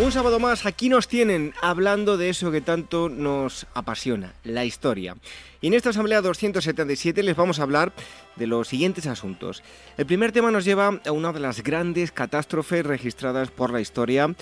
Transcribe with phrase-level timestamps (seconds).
[0.00, 5.14] Un sábado más, aquí nos tienen hablando de eso que tanto nos apasiona, la historia.
[5.60, 7.92] Y en esta Asamblea 277 les vamos a hablar
[8.36, 9.62] de los siguientes asuntos.
[9.98, 14.34] El primer tema nos lleva a una de las grandes catástrofes registradas por la historia,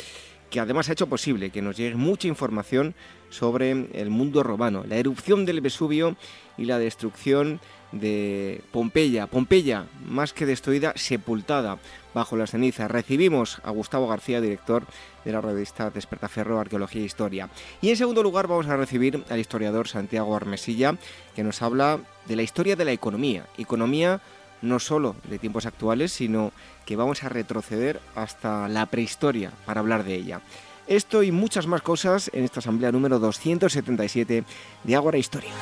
[0.49, 2.95] que además ha hecho posible que nos llegue mucha información
[3.29, 6.17] sobre el mundo romano, la erupción del Vesubio
[6.57, 7.61] y la destrucción
[7.93, 9.27] de Pompeya.
[9.27, 11.79] Pompeya, más que destruida, sepultada
[12.15, 12.91] bajo las cenizas.
[12.91, 14.85] Recibimos a Gustavo García, director
[15.25, 17.49] de la revista Despertaferro Arqueología e Historia.
[17.81, 20.97] Y en segundo lugar vamos a recibir al historiador Santiago Armesilla,
[21.35, 23.47] que nos habla de la historia de la economía.
[23.57, 24.21] Economía
[24.63, 26.53] no solo de tiempos actuales, sino
[26.85, 30.41] que vamos a retroceder hasta la prehistoria para hablar de ella.
[30.87, 34.45] Esto y muchas más cosas en esta asamblea número 277
[34.85, 35.53] de Ágora Historia.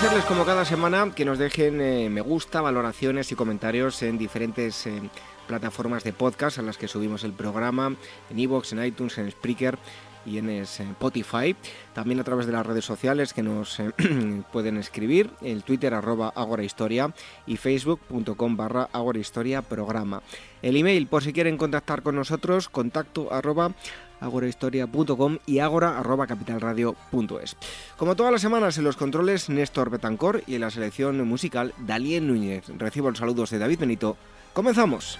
[0.00, 4.86] Agradecerles como cada semana que nos dejen eh, me gusta, valoraciones y comentarios en diferentes
[4.86, 5.02] eh,
[5.46, 7.94] plataformas de podcast a las que subimos el programa,
[8.30, 9.76] en iVoox, en iTunes, en Spreaker
[10.24, 11.54] y en Spotify.
[11.92, 13.92] También a través de las redes sociales que nos eh,
[14.54, 17.12] pueden escribir, el Twitter arroba agorahistoria
[17.46, 20.22] y facebook.com barra agorahistoria programa.
[20.62, 23.72] El email, por si quieren contactar con nosotros, contacto arroba
[24.20, 27.56] agorahistoria.com y agora.capitalradio.es.
[27.96, 32.26] Como todas las semanas en los controles, Néstor Betancor y en la selección musical, Dalien
[32.26, 32.64] Núñez.
[32.76, 34.16] Recibo los saludos de David Benito.
[34.52, 35.18] ¡Comenzamos!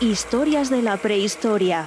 [0.00, 1.86] Historias de la prehistoria.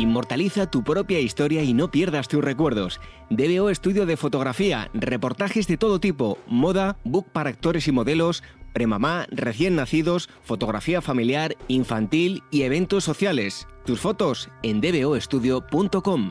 [0.00, 3.02] Inmortaliza tu propia historia y no pierdas tus recuerdos.
[3.28, 9.26] DBO Estudio de Fotografía, reportajes de todo tipo, moda, book para actores y modelos, premamá,
[9.30, 13.68] recién nacidos, fotografía familiar, infantil y eventos sociales.
[13.84, 16.30] Tus fotos en dboestudio.com.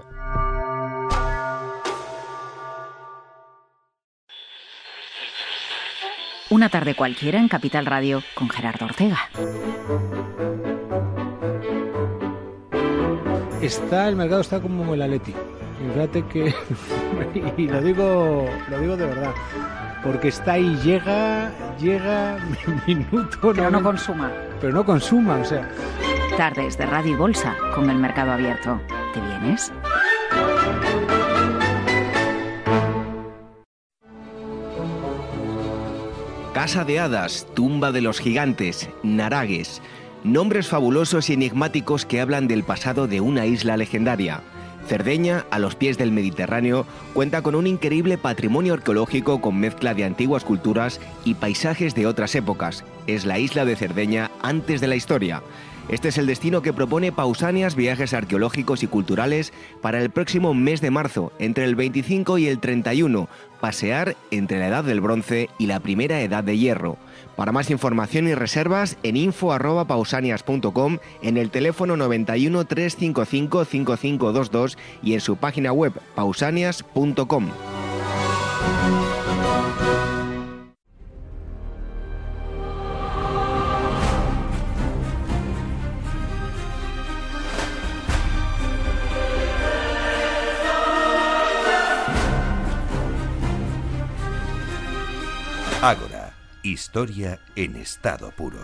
[6.50, 9.30] Una tarde cualquiera en Capital Radio con Gerardo Ortega.
[13.62, 15.34] Está el mercado está como el Atleti.
[15.94, 16.54] Fíjate que
[17.58, 19.34] y lo digo lo digo de verdad,
[20.04, 22.38] porque está ahí llega llega
[22.88, 24.32] minuto pero no consuma.
[24.60, 25.70] Pero no consuma, o sea.
[26.38, 28.80] Tardes de Radio y Bolsa con el mercado abierto.
[29.14, 29.72] ¿Te vienes?
[36.54, 39.82] Casa de Hadas, Tumba de los Gigantes, Naragues,
[40.24, 44.42] nombres fabulosos y enigmáticos que hablan del pasado de una isla legendaria.
[44.88, 50.04] Cerdeña, a los pies del Mediterráneo, cuenta con un increíble patrimonio arqueológico con mezcla de
[50.04, 52.84] antiguas culturas y paisajes de otras épocas.
[53.06, 55.44] Es la isla de Cerdeña antes de la historia.
[55.90, 60.82] Este es el destino que propone Pausanias Viajes Arqueológicos y Culturales para el próximo mes
[60.82, 63.28] de marzo, entre el 25 y el 31,
[63.60, 66.98] pasear entre la Edad del Bronce y la Primera Edad de Hierro.
[67.40, 75.22] Para más información y reservas en info@pausanias.com, en el teléfono 91 355 5522 y en
[75.22, 77.48] su página web pausanias.com
[96.70, 98.60] historia en estado puro.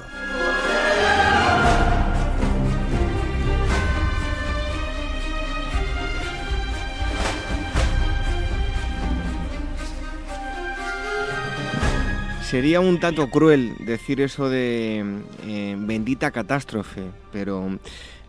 [12.44, 15.04] Sería un tanto cruel decir eso de
[15.46, 17.02] eh, bendita catástrofe,
[17.32, 17.80] pero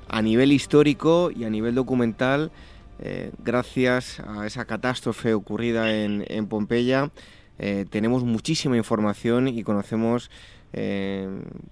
[0.08, 2.50] a nivel histórico y a nivel documental,
[2.98, 7.10] eh, gracias a esa catástrofe ocurrida en, Pompeya,
[7.58, 10.30] eh, tenemos muchísima información y conocemos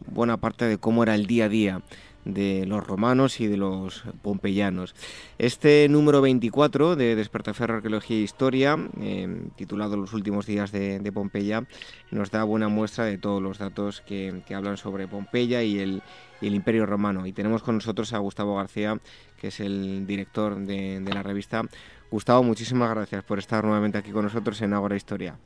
[0.07, 1.83] buena parte de cómo era el día a día
[2.25, 4.95] de los romanos y de los pompeyanos.
[5.39, 11.67] Este número 24 de Despertaferro Arqueología e Historia, em, titulado Los últimos días de, Pompeya,
[12.11, 16.03] nos da buena muestra de todos los datos que, hablan sobre Pompeya y el,
[16.41, 17.27] Imperio Romano.
[17.27, 19.01] Y tenemos con nosotros a Gustavo García,
[19.41, 21.63] que es el director de, la revista.
[22.11, 25.39] Gustavo, muchísimas gracias por estar nuevamente aquí con nosotros en Ágora Historia.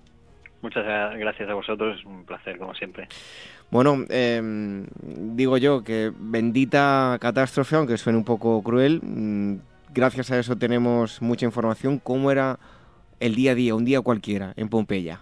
[0.60, 0.84] Muchas
[1.16, 3.06] gracias a vosotros, un placer como siempre.
[3.70, 4.86] Bueno, em,
[5.36, 9.58] digo yo que bendita catástrofe, aunque suene un poco cruel, mm,
[9.94, 11.98] gracias a eso tenemos mucha información.
[11.98, 12.58] ¿Cómo era
[13.20, 15.20] el día a día, un día cualquiera, en Pompeya?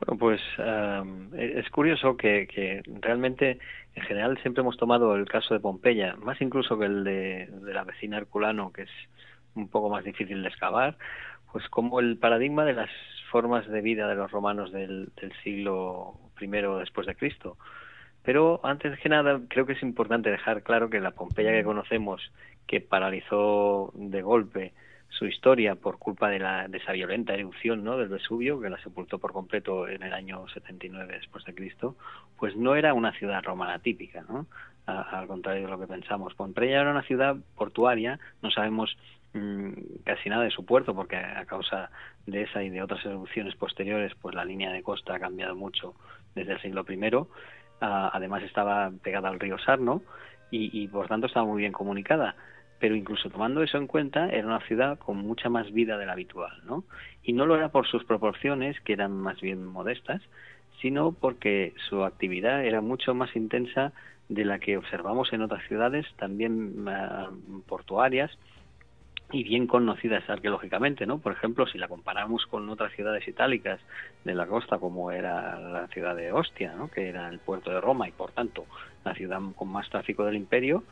[0.00, 3.58] Bueno, pues e-, es curioso que, que, realmente
[3.94, 7.74] en general siempre hemos tomado el caso de Pompeya, más incluso que el de, de
[7.74, 8.90] la vecina Herculano, que es
[9.54, 10.96] un poco más difícil de excavar,
[11.52, 12.90] pues como el paradigma de las
[13.34, 15.10] formas de vida de los romanos del,
[15.42, 16.46] siglo I
[16.78, 17.56] después de Cristo.
[18.22, 22.30] Pero antes que nada, creo que es importante dejar claro que la Pompeya que conocemos,
[22.68, 24.72] que paralizó de golpe
[25.08, 27.98] su historia por culpa de, la, de esa violenta erupción ¿no?
[27.98, 31.96] del Vesubio, que la sepultó por completo en el año 79 después de Cristo,
[32.38, 34.46] pues no era una ciudad romana típica, ¿no?
[34.86, 36.34] al contrario de lo que pensamos.
[36.34, 38.96] Pompeya era una ciudad portuaria, no sabemos
[40.04, 41.90] casi nada de su puerto porque a causa
[42.26, 45.94] de esa y de otras erupciones posteriores pues la línea de costa ha cambiado mucho
[46.36, 47.00] desde el siglo I
[47.80, 50.02] ah, además estaba pegada al río Sarno
[50.56, 52.36] y, por tanto estaba muy bien comunicada
[52.78, 56.12] pero incluso tomando eso en cuenta era una ciudad con mucha más vida de la
[56.12, 56.84] habitual ¿no?
[57.24, 60.22] y no lo era por sus proporciones que eran más bien modestas
[60.80, 63.92] sino porque su actividad era mucho más intensa
[64.28, 67.30] de la que observamos en otras ciudades también ah,
[67.66, 68.30] portuarias
[69.32, 71.18] y bien conocidas arqueológicamente, ¿no?
[71.18, 73.80] Por ejemplo, si la comparamos con otras ciudades itálicas
[74.24, 76.88] de la costa, como era la ciudad de Ostia, ¿no?
[76.88, 78.66] Que era el puerto de Roma y, por tanto,
[79.04, 80.84] la ciudad con más tráfico del imperio,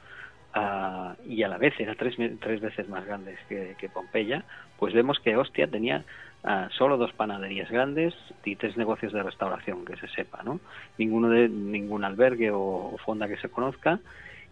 [0.54, 4.44] ah, y a la vez era tres, tres veces más grande que, Pompeya,
[4.78, 6.04] pues vemos que Ostia tenía
[6.42, 8.14] ah, solo dos panaderías grandes
[8.44, 10.58] y tres negocios de restauración, que se sepa, ¿no?
[10.98, 14.00] Ninguno de ningún albergue o, o fonda que se conozca,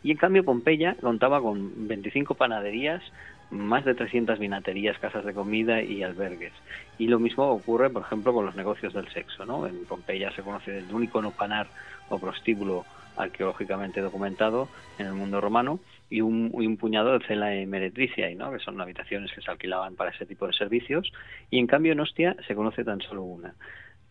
[0.02, 3.02] y en cambio Pompeya contaba con 25 panaderías,
[3.50, 6.52] más de 300 vinaterías, casas de comida y albergues.
[6.98, 9.44] Y lo mismo ocurre, por ejemplo, con los negocios del sexo.
[9.44, 9.66] ¿no?
[9.66, 11.66] En Pompeya se conoce el único panar
[12.08, 12.84] o prostíbulo
[13.16, 14.68] arqueológicamente documentado
[14.98, 18.52] en el mundo romano y un, un puñado de cela meretricia, ¿no?
[18.52, 21.12] que son habitaciones que se alquilaban para ese tipo de servicios.
[21.50, 23.54] Y en cambio en Ostia se conoce tan solo una.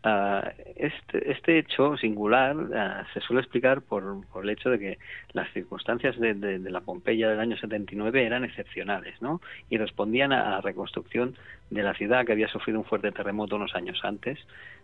[0.01, 4.97] Ah, este, este, hecho singular ah, se suele explicar por, por, el hecho de que
[5.33, 9.41] las circunstancias de, la Pompeya del año 79 eran excepcionales ¿no?
[9.69, 11.35] y respondían a la reconstrucción
[11.69, 14.39] de la ciudad que había sufrido un fuerte terremoto unos años antes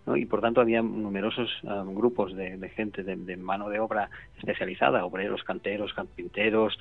[0.05, 0.17] ¿no?
[0.17, 5.45] y por tanto había numerosos ah, grupos de, gente de, mano de obra especializada, obreros,
[5.45, 6.77] canteros, carpinteros,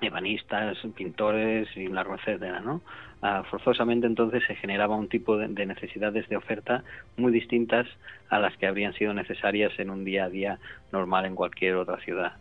[0.00, 2.16] ebanistas, pintores y un largo
[2.64, 2.80] ¿no?
[3.20, 6.84] Ah, forzosamente entonces se generaba un tipo de, necesidades de oferta
[7.16, 7.88] muy distintas
[8.28, 10.58] a las que habrían sido necesarias en un día a día
[10.92, 12.34] normal en cualquier otra ciudad.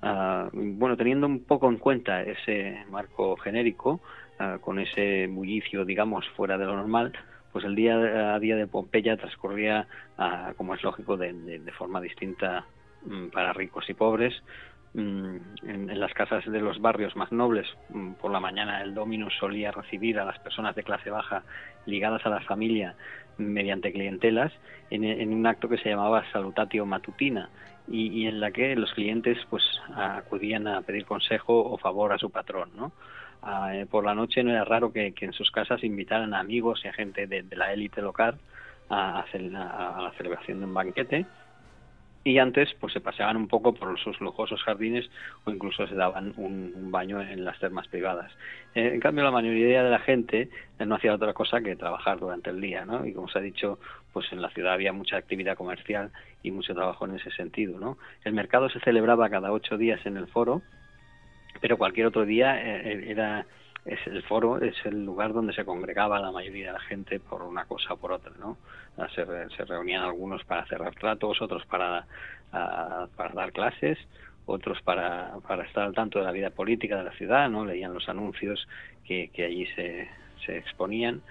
[0.00, 4.00] Ah, bueno, teniendo un poco en cuenta ese marco genérico,
[4.38, 7.12] ah, con ese bullicio, digamos, fuera de lo normal,
[7.52, 9.86] pues el día a día de Pompeya transcurría,
[10.56, 12.66] como es lógico, de forma distinta
[13.04, 14.34] mm, para ricos y pobres,
[14.94, 19.34] Mm, en, las casas de los barrios más nobles, mm, por la mañana el dominus
[19.40, 21.42] solía recibir a las personas de clase baja
[21.84, 22.94] ligadas a la familia
[23.36, 24.52] mediante clientelas
[24.90, 27.50] en, un acto que se llamaba salutatio matutina
[27.88, 29.64] y, en la que los clientes pues
[29.96, 32.92] acudían a pedir consejo o favor a su patrón, ¿no?
[33.42, 36.82] Ah, eh, por la noche no era raro que, en sus casas invitaran a amigos
[36.84, 38.38] y a gente de, la élite local
[38.88, 41.26] a, hacer, a la celebración de un banquete
[42.24, 45.08] y antes pues se paseaban un poco por sus lujosos jardines
[45.44, 48.32] o incluso se daban un, baño en las termas privadas.
[48.74, 52.18] Eh, en cambio, la mayoría de la gente eh, no hacía otra cosa que trabajar
[52.18, 53.04] durante el día, ¿no?
[53.04, 53.78] Y como se ha dicho,
[54.12, 56.10] pues en la ciudad había mucha actividad comercial
[56.42, 57.98] y mucho trabajo en ese sentido, ¿no?
[58.24, 60.62] El mercado se celebraba cada ocho días en el foro,
[61.60, 63.46] pero cualquier otro día eh, era
[63.84, 67.42] es el foro, es el lugar donde se congregaba la mayoría de la gente por
[67.42, 68.56] una cosa o por otra, ¿no?
[69.14, 69.24] Se,
[69.56, 72.06] se reunían algunos para cerrar tratos, otros para,
[72.50, 73.98] para dar clases,
[74.46, 77.64] otros para, para estar al tanto de la vida política de la ciudad, ¿no?
[77.64, 78.66] Leían los anuncios
[79.04, 80.08] que, que allí se,
[80.44, 81.22] se exponían.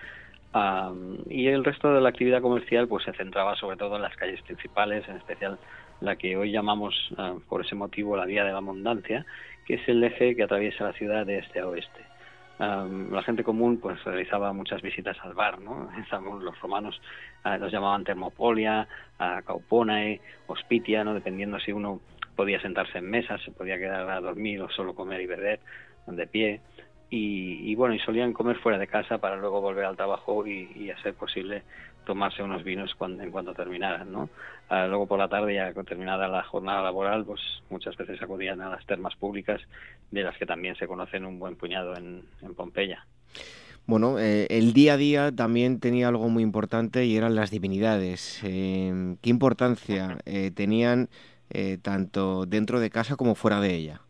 [1.30, 4.42] y el resto de la actividad comercial pues se centraba sobre todo en las calles
[4.44, 5.58] principales, en especial
[6.02, 9.26] la que hoy llamamos ah, por ese motivo la Vía de la Abundancia,
[9.66, 12.13] que es el eje que atraviesa la ciudad de este a oeste.
[12.60, 15.90] La gente común pues realizaba muchas visitas al bar, ¿no?
[16.42, 17.02] Los romanos
[17.44, 18.88] ah, los llamaban Termopolia,
[19.20, 21.14] uh, Cauponae, Hospitia, ¿no?
[21.14, 22.02] Dependiendo si uno
[22.36, 25.60] podía sentarse en mesas, se podía quedar a dormir o solo comer y beber
[26.08, 26.62] de pie
[27.16, 31.00] y, bueno, y solían comer fuera de casa para luego volver al trabajo y, a
[31.04, 31.62] ser posible
[32.06, 34.30] tomarse unos vinos cuando, en cuanto terminaran, ¿no?
[34.70, 38.70] Ah, luego por la tarde, ya terminada la jornada laboral, pues muchas veces acudían a
[38.70, 39.62] las termas públicas,
[40.12, 42.24] de las que también se conocen un buen puñado en,
[42.56, 43.06] Pompeya.
[43.86, 48.42] Bueno, eh, el día a día también tenía algo muy importante y eran las divinidades.
[48.44, 51.10] Eh, ¿Qué importancia eh, tenían
[51.84, 54.02] tanto dentro de casa como fuera de ella?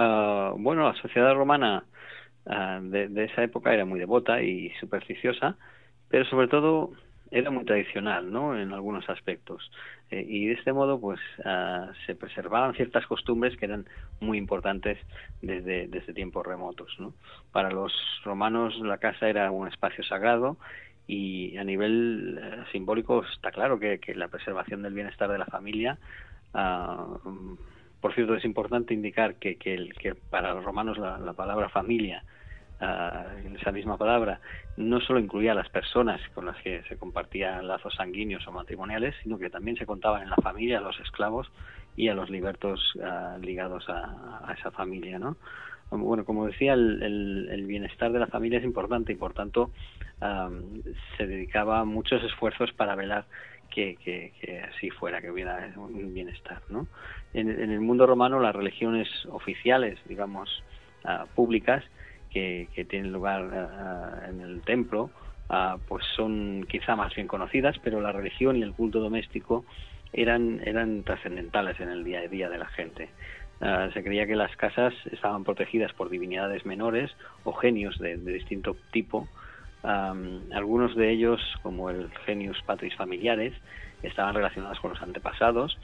[0.00, 1.82] Ah, bueno, la sociedad romana
[2.46, 5.56] ah, de, esa época era muy devota y supersticiosa,
[6.08, 6.92] pero sobre todo
[7.30, 8.58] era muy tradicional, ¿no?
[8.58, 9.70] En algunos aspectos.
[10.10, 13.86] Eh, y de este modo, pues, ah, se preservaban ciertas costumbres que eran
[14.20, 14.98] muy importantes
[15.42, 16.96] desde, desde tiempos remotos.
[17.52, 17.92] Para los
[18.24, 20.56] romanos la casa era un espacio sagrado
[21.06, 25.98] y a nivel eh, simbólico está claro que, la preservación del bienestar de la familia
[28.00, 32.22] por cierto, es importante indicar que, que para los romanos la, palabra familia,
[32.80, 34.40] uh, esa misma palabra,
[34.76, 39.14] no solo incluía a las personas con las que se compartían lazos sanguíneos o matrimoniales,
[39.22, 41.50] sino que también se contaban en la familia a los esclavos
[41.96, 45.36] y a los libertos ah, ligados a, esa familia, ¿no?
[45.90, 49.70] Bueno, como decía, el, bienestar de la familia es importante y por tanto
[51.16, 53.24] se dedicaba muchos esfuerzos para velar
[53.70, 56.62] que, que, así fuera, que hubiera un bienestar.
[56.68, 56.86] ¿no?
[57.34, 60.62] En, el mundo romano las religiones oficiales, digamos,
[61.04, 61.84] ah, públicas,
[62.30, 65.10] que, tienen lugar ah, en el templo,
[65.48, 69.64] ah, pues son quizá más bien conocidas, pero la religión y el culto doméstico
[70.12, 73.10] eran, eran trascendentales en el día a día de la gente.
[73.92, 77.10] se creía que las casas estaban protegidas por divinidades menores
[77.44, 79.28] o genios de distinto tipo,
[79.82, 83.54] algunos de ellos, como el Genius Patris Familiares,
[84.02, 85.78] estaban relacionados con los antepasados,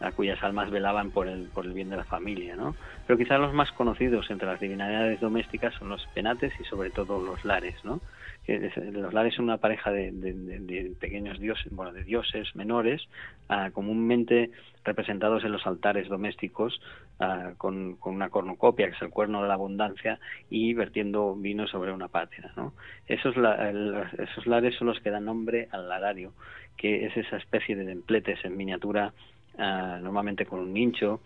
[0.00, 2.74] a cuyas almas velaban por el, por el bien de la familia, ¿no?
[3.06, 7.20] Pero quizás los más conocidos entre las divinidades domésticas son los penates y sobre todo
[7.20, 8.00] los lares, ¿no?
[8.48, 13.02] los lares son una pareja de, pequeños dioses, bueno, de dioses menores,
[13.48, 14.50] ah, comúnmente
[14.84, 16.80] representados en los altares domésticos
[17.20, 21.92] ah, con, una cornucopia, que es el cuerno de la abundancia, y vertiendo vino sobre
[21.92, 22.50] una pátria.
[22.56, 22.72] ¿no?
[23.06, 26.32] Esos, esos lares son los que dan nombre al larario,
[26.76, 29.12] que es esa especie de templetes en miniatura,
[29.58, 31.20] ah, normalmente con un nicho,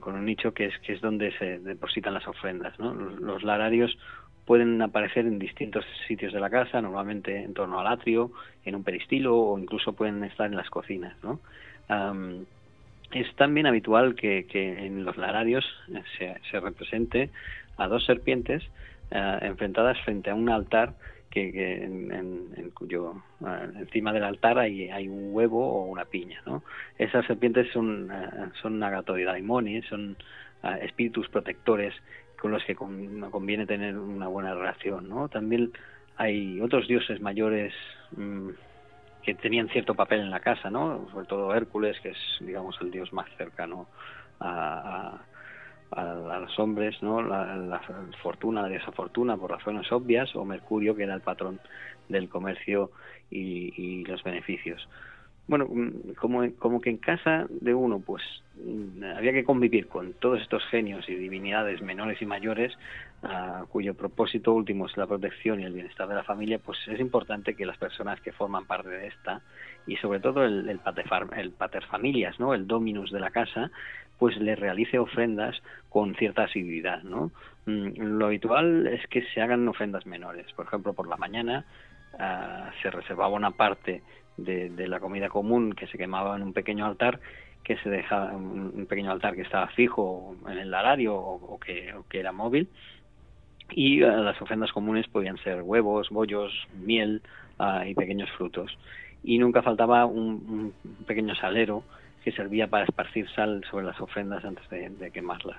[0.00, 2.78] con un nicho que es que es donde se depositan las ofrendas.
[2.78, 2.92] ¿no?
[2.94, 3.96] los lararios
[4.44, 8.30] pueden aparecer en distintos sitios de la casa, normalmente en torno al atrio,
[8.64, 11.16] en un peristilo o incluso pueden estar en las cocinas.
[11.22, 11.40] ¿no?
[13.12, 15.64] es también habitual que, en los lararios
[16.18, 17.30] se, represente
[17.76, 18.62] a dos serpientes
[19.10, 20.94] eh, enfrentadas frente a un altar
[21.52, 26.40] que, en, cuyo eh, encima del altar hay, hay, un huevo o una piña.
[26.46, 26.62] ¿no?
[26.98, 28.80] Esas serpientes son, uh, son
[29.88, 30.16] son
[30.82, 31.94] espíritus protectores
[32.40, 35.28] con los que conviene tener una buena relación, ¿no?
[35.28, 35.72] También
[36.16, 37.72] hay otros dioses mayores
[38.16, 38.50] mm,
[39.22, 41.08] que tenían cierto papel en la casa, ¿no?
[41.12, 43.86] Sobre todo Hércules, que es, digamos, el dios más cercano
[44.40, 45.18] a,
[45.94, 47.22] los hombres, ¿no?
[47.22, 47.80] La,
[48.22, 51.60] fortuna, la diosa fortuna, por razones obvias, o Mercurio, que era el patrón
[52.08, 52.90] del comercio
[53.30, 54.88] y los beneficios
[55.48, 58.22] bueno, mm, como, como que en casa de uno, pues
[58.56, 62.72] mm, había que convivir con todos estos genios y divinidades menores y mayores,
[63.70, 67.54] cuyo propósito último es la protección y el bienestar de la familia, pues es importante
[67.54, 69.40] que las personas que forman parte de esta,
[69.86, 70.80] y sobre todo el, el,
[71.36, 72.54] el paterfamilias, ¿no?
[72.54, 73.72] el dominus de la casa,
[74.18, 77.30] pues le realice ofrendas con cierta asiduidad, ¿no?
[77.66, 80.46] Mm, lo habitual es que se hagan ofrendas menores.
[80.54, 81.64] Por ejemplo, por la mañana
[82.18, 84.02] ah, se reservaba una parte
[84.36, 87.20] de, la comida común que se quemaba en un pequeño altar
[87.64, 92.30] que se dejaba un pequeño altar que estaba fijo en el larario o, que, era
[92.30, 92.68] móvil
[93.70, 96.52] y eh, las ofrendas comunes podían ser huevos, bollos,
[96.84, 97.22] miel
[97.58, 98.76] ah, y pequeños frutos
[99.26, 100.72] y nunca faltaba un,
[101.06, 101.82] pequeño salero
[102.26, 105.58] que servía para esparcir sal sobre las ofrendas antes de, quemarlas.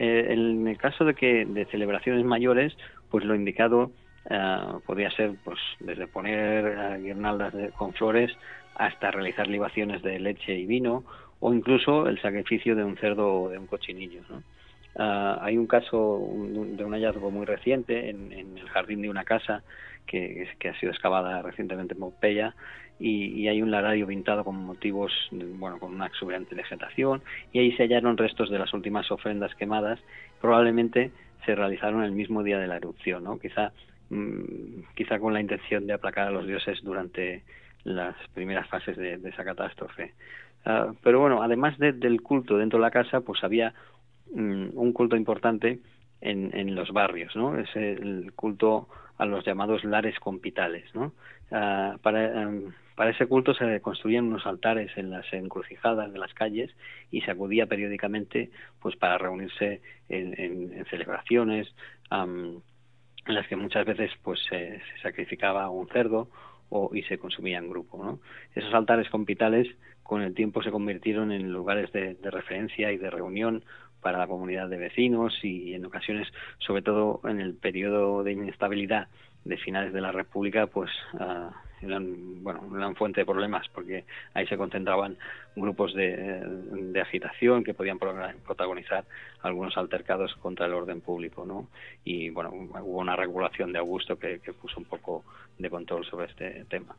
[0.00, 2.76] Eh, en el caso de que de celebraciones mayores,
[3.08, 3.92] pues lo indicado
[4.28, 8.32] uh, podría ser pues desde poner guirnaldas con flores
[8.74, 11.04] hasta realizar libaciones de leche y vino
[11.38, 14.22] o incluso el sacrificio de un cerdo o de un cochinillo.
[14.28, 14.38] ¿no?
[14.96, 19.22] Uh, hay un caso de un hallazgo muy reciente en, en el jardín de una
[19.22, 19.62] casa
[20.06, 22.54] que, ha sido excavada recientemente en Pompeya
[22.98, 27.22] y, hay un larario pintado con motivos, bueno, con una exuberante vegetación
[27.52, 30.00] y ahí se hallaron restos de las últimas ofrendas quemadas,
[30.40, 31.10] probablemente
[31.44, 33.38] se realizaron el mismo día de la erupción, ¿no?
[33.38, 33.72] Quizá,
[34.10, 37.44] mmm, quizá con la intención de aplacar a los dioses durante
[37.84, 40.14] las primeras fases de, esa catástrofe.
[40.64, 43.72] Uh, pero bueno, además de, del culto dentro de la casa, pues había
[44.32, 45.78] um, un culto importante
[46.20, 47.56] en, en los barrios, ¿no?
[47.56, 51.12] Es el culto a los llamados lares compitales, ¿no?
[51.50, 56.74] Uh, para, ese culto se construían unos altares en las encrucijadas de las calles
[57.10, 61.68] y se acudía periódicamente pues para reunirse en, en, celebraciones
[62.10, 62.60] um,
[63.26, 66.28] en las que muchas veces pues se, sacrificaba un cerdo
[66.68, 68.02] o, y se consumía en grupo.
[68.02, 68.20] ¿no?
[68.54, 69.68] Esos altares compitales
[70.02, 73.62] con el tiempo se convirtieron en lugares de referencia y de reunión
[74.06, 79.08] para la comunidad de vecinos y en ocasiones, sobre todo en el periodo de inestabilidad
[79.44, 81.50] de finales de la República, pues uh,
[81.84, 85.18] eran, bueno, eran fuente de problemas porque ahí se concentraban
[85.56, 89.04] grupos de, de agitación que podían protagonizar
[89.42, 91.66] algunos altercados contra el orden público, ¿no?
[92.04, 95.24] Y bueno, hubo una regulación de Augusto que, que puso un poco
[95.58, 96.94] de control sobre este tema.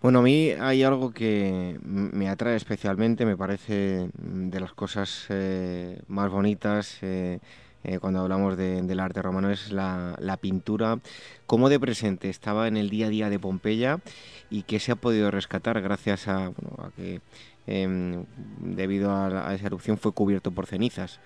[0.00, 5.98] Bueno, a mí hay algo que me atrae especialmente, me parece de las cosas eh,
[6.08, 7.40] más bonitas eh,
[7.84, 10.98] eh, cuando hablamos de, del arte romano, es la, pintura.
[11.46, 13.98] ¿Cómo de presente estaba en el día a día de Pompeya
[14.48, 17.20] y qué se ha podido rescatar gracias a, bueno, a que
[17.66, 18.24] eh,
[18.58, 21.20] debido a, la, esa erupción fue cubierto por cenizas?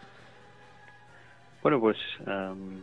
[1.63, 2.81] Bueno, pues um,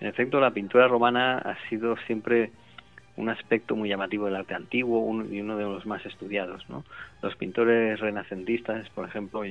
[0.00, 2.50] en efecto la pintura romana ha sido siempre
[3.16, 6.66] un aspecto muy llamativo del arte antiguo y uno de los más estudiados.
[7.22, 9.42] Los pintores renacentistas, por ejemplo,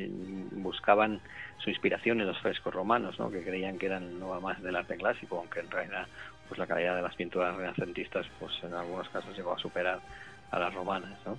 [0.52, 1.20] buscaban
[1.58, 3.32] su inspiración en los frescos romanos, ¿no?
[3.32, 6.08] que creían que eran no más del arte clásico, aunque en realidad
[6.48, 10.00] pues la calidad de las pinturas renacentistas pues en algunos casos llegó a superar
[10.52, 11.18] a las romanas.
[11.26, 11.38] ¿no?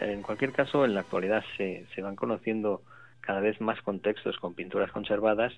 [0.00, 2.82] En cualquier caso, en la actualidad se van conociendo
[3.20, 5.52] cada vez más contextos con pinturas conservadas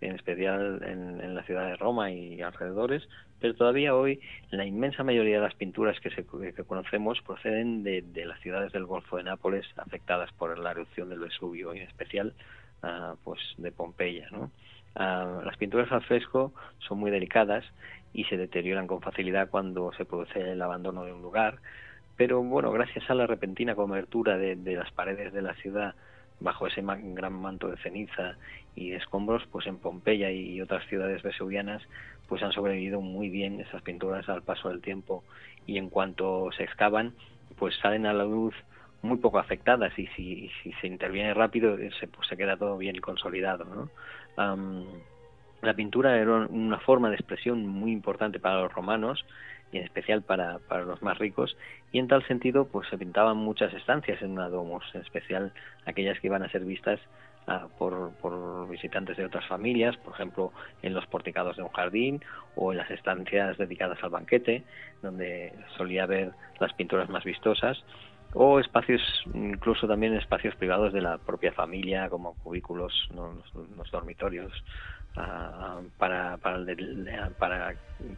[0.00, 3.06] en especial en, la ciudad de Roma y alrededores,
[3.38, 6.24] pero todavía hoy la inmensa mayoría de las pinturas que, se,
[6.64, 11.74] conocemos proceden de, las ciudades del Golfo de Nápoles afectadas por la erupción del Vesubio,
[11.74, 12.34] y en especial
[12.82, 14.28] uh, pues de Pompeya.
[14.32, 17.64] Uh, las pinturas al fresco son muy delicadas
[18.12, 21.58] y se deterioran con facilidad cuando se produce el abandono de un lugar,
[22.16, 25.94] pero bueno, gracias a la repentina cobertura de las paredes de la ciudad
[26.40, 28.36] bajo ese gran manto de ceniza
[28.74, 31.82] y de escombros, pues en Pompeya y otras ciudades vesuvianas,
[32.28, 35.22] pues han sobrevivido muy bien esas pinturas al paso del tiempo
[35.66, 37.14] y en cuanto se excavan,
[37.58, 38.54] pues salen a la luz
[39.02, 40.50] muy poco afectadas y si,
[40.80, 43.64] se interviene rápido se, pues se queda todo bien consolidado.
[43.64, 43.90] ¿no?
[45.62, 49.24] La pintura era una forma de expresión muy importante para los romanos
[49.72, 51.56] y en especial para, para los más ricos,
[51.92, 55.52] y en tal sentido pues se pintaban muchas estancias en una domos, en especial
[55.86, 57.00] aquellas que iban a ser vistas
[57.46, 60.52] uh, por, por visitantes de otras familias, por ejemplo
[60.82, 62.20] en los porticados de un jardín
[62.56, 64.64] o en las estancias dedicadas al banquete,
[65.02, 67.84] donde solía haber las pinturas más vistosas,
[68.32, 69.02] o espacios,
[69.34, 73.42] incluso también espacios privados de la propia familia, como cubículos, ¿no?
[73.76, 74.52] los dormitorios,
[75.16, 76.64] Uh, para, para,
[77.36, 77.74] para,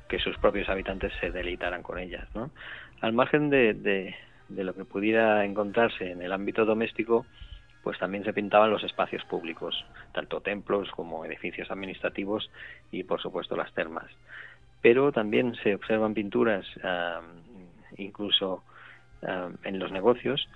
[0.09, 2.29] que sus propios habitantes se deleitaran con ellas.
[2.35, 2.51] ¿no?
[3.01, 4.15] Al margen de,
[4.51, 7.25] lo que pudiera encontrarse en el ámbito doméstico,
[7.83, 12.51] pues también se pintaban los espacios públicos, tanto templos como edificios administrativos
[12.91, 14.11] y, por supuesto, las termas.
[14.83, 17.25] Pero también se observan pinturas, uh,
[17.97, 18.63] incluso
[19.23, 20.47] uh, en los negocios,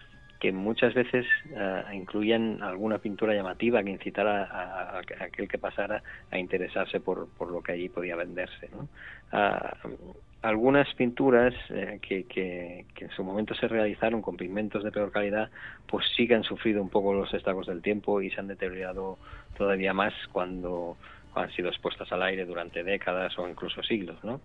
[0.40, 6.38] que muchas veces uh, incluían alguna pintura llamativa que incitara a, aquel que pasara a
[6.38, 8.68] interesarse por, lo que allí podía venderse.
[8.70, 8.88] ¿no?
[9.32, 15.10] Uh, algunas pinturas eh, que, que, en su momento se realizaron con pigmentos de peor
[15.10, 15.50] calidad,
[15.88, 19.18] pues sí que han sufrido un poco los estragos del tiempo y se han deteriorado
[19.56, 20.96] todavía más cuando,
[21.42, 24.40] han sido expuestas al aire durante décadas o incluso siglos, ¿no?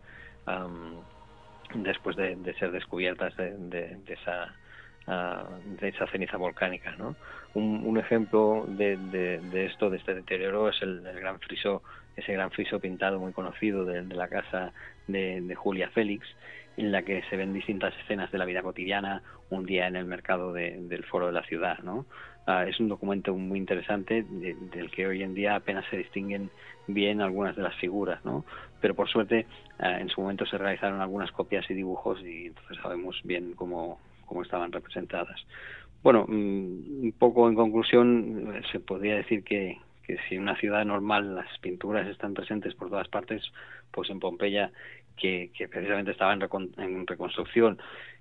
[0.48, 1.02] Um,
[1.84, 4.54] después de, ser descubiertas de, de, de esa
[5.08, 6.96] uh, de esa ceniza volcánica.
[6.98, 7.16] ¿no?
[7.54, 11.82] Un, un ejemplo de, de, de, esto, de este deterioro, es el, el gran friso
[12.16, 14.74] ese gran friso pintado muy conocido de, la casa
[15.08, 16.28] de, Julia Félix,
[16.78, 20.06] en la que se ven distintas escenas de la vida cotidiana, un día en el
[20.06, 22.06] mercado del foro de la ciudad, ¿no?
[22.48, 26.50] Ah, es un documento muy interesante del que hoy en día apenas se distinguen
[26.88, 28.46] bien algunas de las figuras, ¿no?
[28.80, 29.46] Pero por suerte
[29.78, 34.00] ah, en su momento se realizaron algunas copias y dibujos y entonces sabemos bien cómo,
[34.32, 35.46] cómo estaban representadas.
[36.02, 40.86] Bueno, mm, un poco en conclusión, se podría decir que, que si en una ciudad
[40.86, 43.44] normal las pinturas están presentes por todas partes,
[43.92, 44.72] pues en Pompeya,
[45.18, 46.42] que, que precisamente estaba en,
[46.78, 47.78] en reconstrucción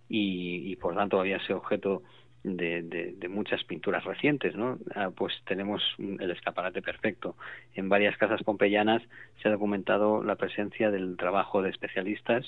[0.08, 2.02] y, por tanto había ese objeto
[2.42, 4.78] de, muchas pinturas recientes, ¿no?
[4.96, 7.36] Ah, pues tenemos el escaparate perfecto.
[7.74, 9.00] En varias casas pompeyanas
[9.40, 12.44] se ha documentado la presencia del trabajo de especialistas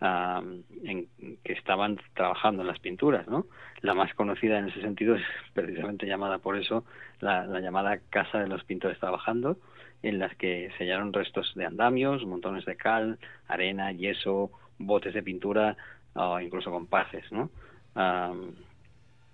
[0.00, 1.08] en,
[1.44, 3.46] que estaban trabajando en las pinturas, ¿no?
[3.82, 6.84] La más conocida en ese sentido es precisamente llamada por eso
[7.20, 9.58] la, llamada Casa de los Pintores Trabajando,
[10.02, 15.76] en las que sellaron restos de andamios, montones de cal, arena, yeso, botes de pintura
[16.14, 17.50] o incluso compases, ¿no?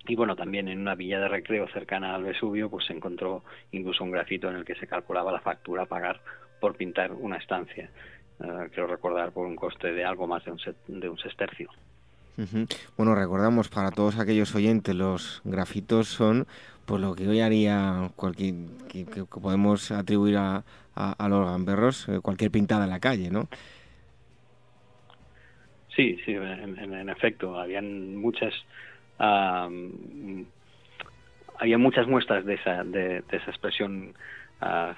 [0.08, 4.04] y bueno, también en una villa de recreo cercana al Vesubio, pues se encontró incluso
[4.04, 6.20] un grafito en el que se calculaba la factura a pagar
[6.60, 7.90] por pintar una estancia.
[8.42, 10.58] Eh, quiero recordar por un coste de algo más de un,
[11.00, 11.70] de un sestercio.
[12.98, 16.46] Bueno, recordamos para todos aquellos oyentes, los grafitos son
[16.84, 18.54] por lo que hoy haría cualquier
[18.88, 20.62] que, podemos atribuir a,
[20.94, 23.48] a, los gamberros eh, cualquier pintada en la calle, ¿no?
[25.94, 28.52] Sí, sí, en, efecto, habían muchas
[31.58, 34.12] había muchas muestras de esa de esa expresión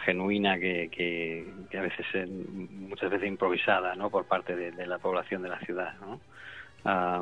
[0.05, 1.44] genuina que,
[1.77, 4.11] a veces muchas veces improvisada ¿no?
[4.11, 6.21] por parte de, la población de la ciudad no,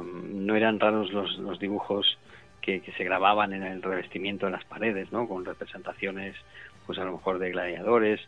[0.02, 2.18] no eran raros los, dibujos
[2.60, 6.36] que, se grababan en el revestimiento de las paredes no con representaciones
[6.84, 8.20] pues a lo mejor de gladiadores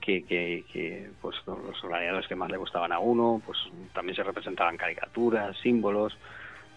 [0.00, 3.58] que, pues los gladiadores que más le gustaban a uno pues
[3.94, 6.14] también se representaban caricaturas símbolos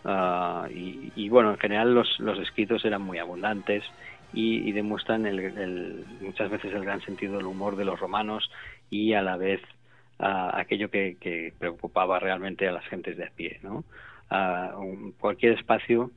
[0.06, 3.84] ah, y, bueno en general los escritos eran muy abundantes
[4.34, 8.50] y, demuestran el, muchas veces el gran sentido del humor de los romanos
[8.90, 9.62] y a la vez
[10.20, 13.60] aquello que, preocupaba realmente a las gentes de a pie.
[13.64, 13.84] ¿no?
[15.20, 16.12] cualquier espacio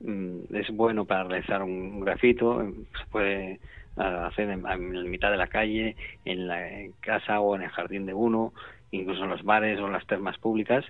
[0.00, 3.60] mm, es bueno para realizar un, grafito, se puede
[3.96, 6.68] hacer en, la mitad de la calle, en la
[7.00, 8.52] casa o en el jardín de uno,
[8.90, 10.84] incluso en los bares o en las termas públicas,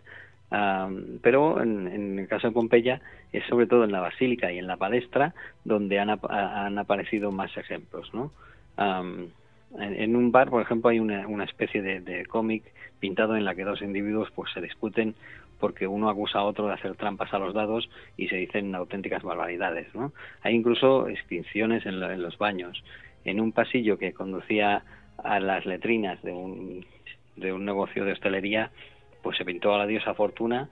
[1.22, 3.00] pero en, el caso de Pompeya
[3.32, 7.56] es sobre todo en la basílica y en la palestra donde han, han aparecido más
[7.56, 8.12] ejemplos.
[8.14, 8.30] ¿no?
[9.78, 12.64] en, un bar, por ejemplo, hay una, una especie de, cómic
[13.00, 15.14] pintado en la que dos individuos pues se discuten
[15.58, 19.22] porque uno acusa a otro de hacer trampas a los dados y se dicen auténticas
[19.22, 19.92] barbaridades.
[19.94, 20.12] ¿no?
[20.42, 22.82] Hay incluso extinciones en, en los baños.
[23.24, 24.82] En un pasillo que conducía
[25.16, 26.84] a las letrinas de un,
[27.36, 28.70] de un negocio de hostelería,
[29.24, 30.68] pues se pintó a la diosa Fortuna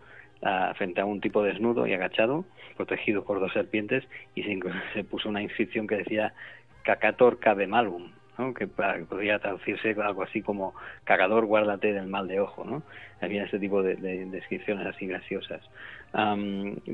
[0.77, 2.45] frente a un tipo desnudo y agachado,
[2.77, 4.59] protegido por dos serpientes, y se,
[4.95, 6.35] se puso una inscripción que decía
[6.83, 8.53] Cacator cabe malum, ¿no?
[8.55, 12.83] que podría traducirse algo así como cagador guárdate del mal de ojo, ¿no?
[13.21, 13.95] Había este tipo de,
[14.27, 15.63] descripciones así graciosas.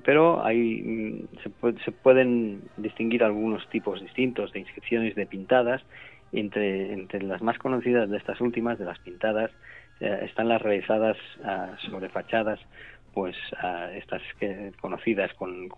[0.04, 5.82] pero hay, mm, se, se, pueden distinguir algunos tipos distintos de inscripciones de pintadas,
[6.32, 9.50] entre, entre las más conocidas de estas últimas, de las pintadas,
[10.00, 12.60] eh, están las realizadas ah, sobre fachadas
[13.14, 15.68] pues ah, estas que, conocidas con,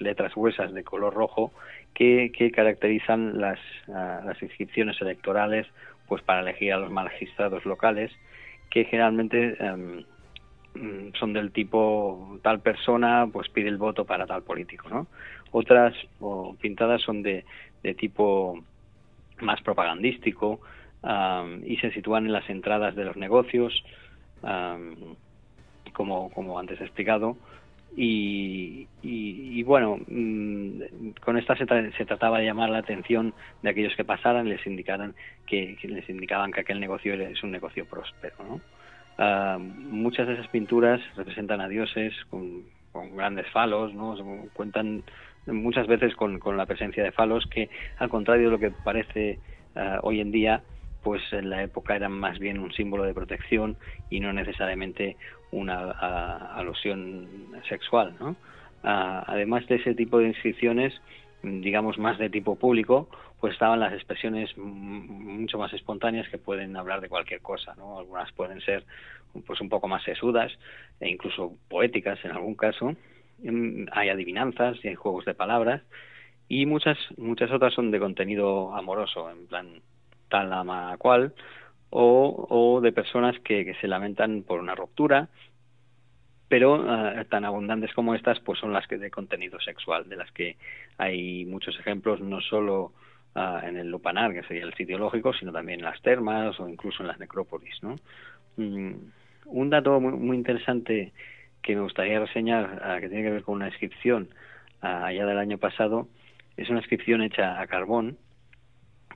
[0.00, 1.52] letras gruesas de color rojo
[1.94, 5.66] que, caracterizan las, ah, las inscripciones electorales
[6.08, 8.12] pues para elegir a los magistrados locales
[8.70, 9.56] que generalmente
[10.74, 15.06] mm, son del tipo tal persona pues pide el voto para tal político no
[15.52, 15.94] otras
[16.60, 17.44] pintadas son de
[17.96, 18.62] tipo
[19.40, 20.60] más propagandístico
[21.64, 23.84] y se sitúan en las entradas de los negocios,
[25.92, 27.36] como, como antes he explicado.
[27.96, 33.94] Y, y, bueno, mm, con esta se, se, trataba de llamar la atención de aquellos
[33.94, 35.14] que pasaran, les indicaran
[35.46, 38.34] que, les indicaban que aquel negocio es un negocio próspero.
[38.38, 38.60] ¿no?
[39.68, 44.16] muchas de esas pinturas representan a dioses con, con grandes falos, ¿no?
[44.54, 45.04] cuentan
[45.46, 49.38] muchas veces con, con, la presencia de falos que, al contrario de lo que parece
[49.76, 50.62] uh, hoy en día,
[51.04, 53.76] pues en la época eran más bien un símbolo de protección
[54.10, 55.16] y no necesariamente
[55.52, 55.90] una
[56.56, 57.28] alusión
[57.68, 58.34] sexual, ¿no?
[58.82, 60.92] además de ese tipo de inscripciones,
[61.42, 63.08] digamos más de tipo público,
[63.40, 67.98] pues estaban las expresiones mucho más espontáneas que pueden hablar de cualquier cosa, ¿no?
[67.98, 68.84] Algunas pueden ser
[69.46, 70.52] pues un poco más sesudas
[71.00, 72.94] e incluso poéticas en algún caso.
[73.42, 75.82] Mm, hay adivinanzas y hay juegos de palabras
[76.48, 79.82] y muchas muchas otras son de contenido amoroso, en plan
[80.28, 81.34] tal ama cual,
[81.96, 85.28] o, de personas que, se lamentan por una ruptura,
[86.48, 90.30] pero ah, tan abundantes como estas pues son las que de contenido sexual, de las
[90.32, 90.56] que
[90.98, 92.92] hay muchos ejemplos no solo
[93.36, 96.68] ah, en el Lupanar, que sería el sitio lógico, sino también en las termas o
[96.68, 97.80] incluso en las necrópolis.
[97.82, 97.96] ¿no?
[98.56, 98.94] Mm,
[99.46, 101.12] un dato muy, interesante
[101.62, 104.28] que me gustaría reseñar, ah, que tiene que ver con una inscripción
[104.80, 106.08] allá del año pasado,
[106.58, 108.18] es una inscripción hecha a carbón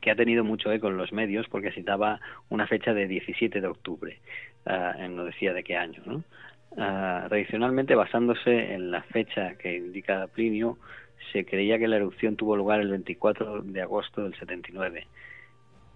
[0.01, 3.67] que ha tenido mucho eco en los medios porque citaba una fecha de 17 de
[3.67, 4.19] octubre,
[4.67, 6.03] uh, no decía de qué año.
[6.07, 6.25] ¿no?
[7.29, 10.79] tradicionalmente, basándose en la fecha que indica Plinio,
[11.33, 15.07] se creía que la erupción tuvo lugar el 24 de agosto del 79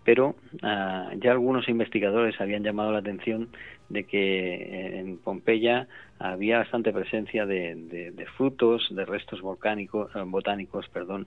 [0.04, 3.48] pero ah, ya algunos investigadores habían llamado la atención
[3.88, 5.86] de que eh, en Pompeya
[6.18, 11.26] había bastante presencia de, frutos, de restos volcánicos, eh, botánicos, perdón,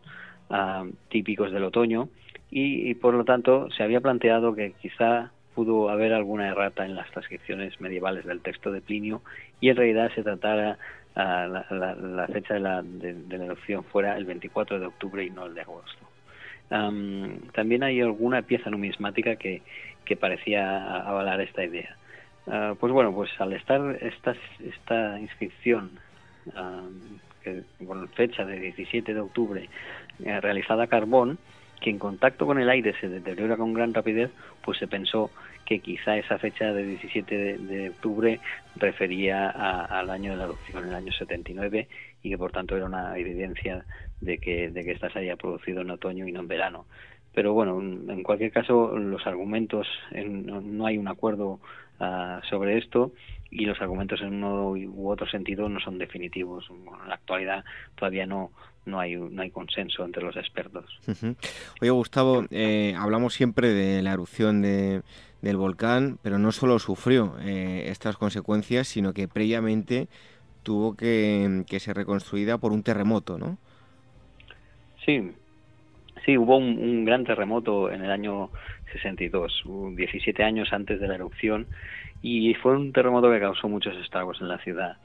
[0.49, 2.09] ah, típicos del otoño
[2.51, 7.09] y, por lo tanto se había planteado que quizá pudo haber alguna errata en las
[7.11, 9.21] transcripciones medievales del texto de Plinio
[9.59, 10.77] y en realidad se tratara
[11.15, 15.45] ah, la, fecha de la, de la erupción fuera el 24 de octubre y no
[15.45, 16.05] el de agosto
[16.69, 19.61] también hay alguna pieza numismática que,
[20.03, 21.95] que parecía avalar esta idea.
[22.47, 25.91] Ah, pues bueno, pues al estar esta, esta inscripción
[27.87, 29.69] con fecha de 17 de octubre
[30.23, 31.37] eh, realizada a carbón,
[31.81, 34.31] que en contacto con el aire se deteriora con gran rapidez,
[34.63, 35.29] pues se pensó
[35.65, 38.39] que quizá esa fecha de 17 de, octubre
[38.75, 41.87] refería al año de la erupción, el año 79,
[42.23, 43.83] y que por tanto era una evidencia
[44.21, 46.85] de que, de que esta se haya producido en otoño y no en verano.
[47.33, 51.59] Pero bueno, en cualquier caso, los argumentos, no hay un acuerdo
[51.99, 53.11] ah, sobre esto
[53.51, 56.69] y los argumentos en uno u otro sentido no son definitivos.
[56.69, 58.51] en la actualidad todavía no,
[58.85, 60.85] no hay, no hay consenso entre los expertos.
[61.81, 65.01] Oye, Gustavo, eh, hablamos siempre de la erupción de,
[65.41, 70.07] del volcán, pero no solo sufrió eh, estas consecuencias, sino que previamente
[70.63, 73.57] tuvo que, que ser reconstruida por un terremoto, ¿no?
[75.05, 75.31] Sí,
[76.25, 78.49] sí, hubo un, gran terremoto en el año
[78.91, 79.63] 62,
[79.95, 81.67] 17 años antes de la erupción,
[82.21, 84.97] y fue un terremoto que causó muchos estragos en la ciudad.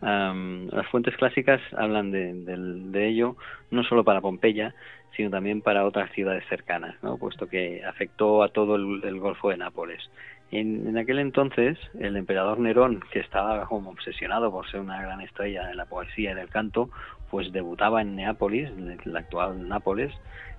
[0.00, 3.36] Las fuentes clásicas hablan de, ello
[3.70, 4.74] no solo para Pompeya,
[5.16, 10.08] sino también para otras ciudades cercanas, puesto que afectó a todo el, Golfo de Nápoles.
[10.50, 15.66] En, aquel entonces, el emperador Nerón, que estaba como obsesionado por ser una gran estrella
[15.66, 16.90] de la poesía y del canto,
[17.30, 18.70] pues debutaba en Neápolis,
[19.04, 20.12] la actual Nápoles,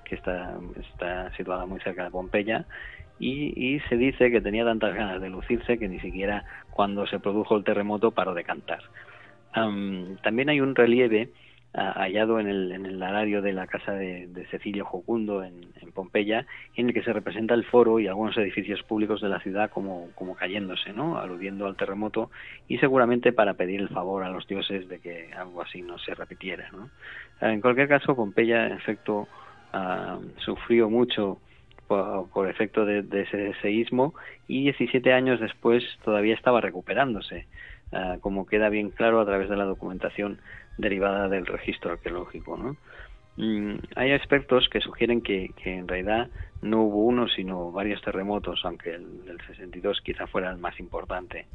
[0.04, 2.66] que está, está situada muy cerca de Pompeya,
[3.20, 7.58] y, se dice que tenía tantas ganas de lucirse que ni siquiera cuando se produjo
[7.58, 8.80] el terremoto paró de cantar.
[9.54, 11.30] También hay un relieve
[11.74, 16.88] hallado en el, en el arario de la casa de, Cecilio Jocundo en, Pompeya, en
[16.88, 20.94] el que se representa el foro y algunos edificios públicos de la ciudad como, cayéndose,
[20.94, 21.18] ¿no?
[21.18, 22.32] aludiendo al terremoto
[22.68, 26.16] y seguramente para pedir el favor a los dioses de que algo así no se
[26.16, 26.70] repitiera.
[26.72, 26.90] ¿no?
[27.42, 29.28] En cualquier caso, Pompeya, en efecto,
[29.74, 31.40] ah, sufrió mucho
[31.90, 34.14] por, efecto de, ese seísmo
[34.48, 37.48] y 17 años después todavía estaba recuperándose,
[37.92, 40.40] ah, como queda bien claro a través de la documentación
[40.78, 42.58] derivada del registro arqueológico.
[42.58, 42.78] ¿no?
[43.38, 46.30] Mm, hay expertos que sugieren que, en realidad
[46.62, 51.46] no hubo uno, sino varios terremotos, aunque el del 62 quizá fuera el más importante.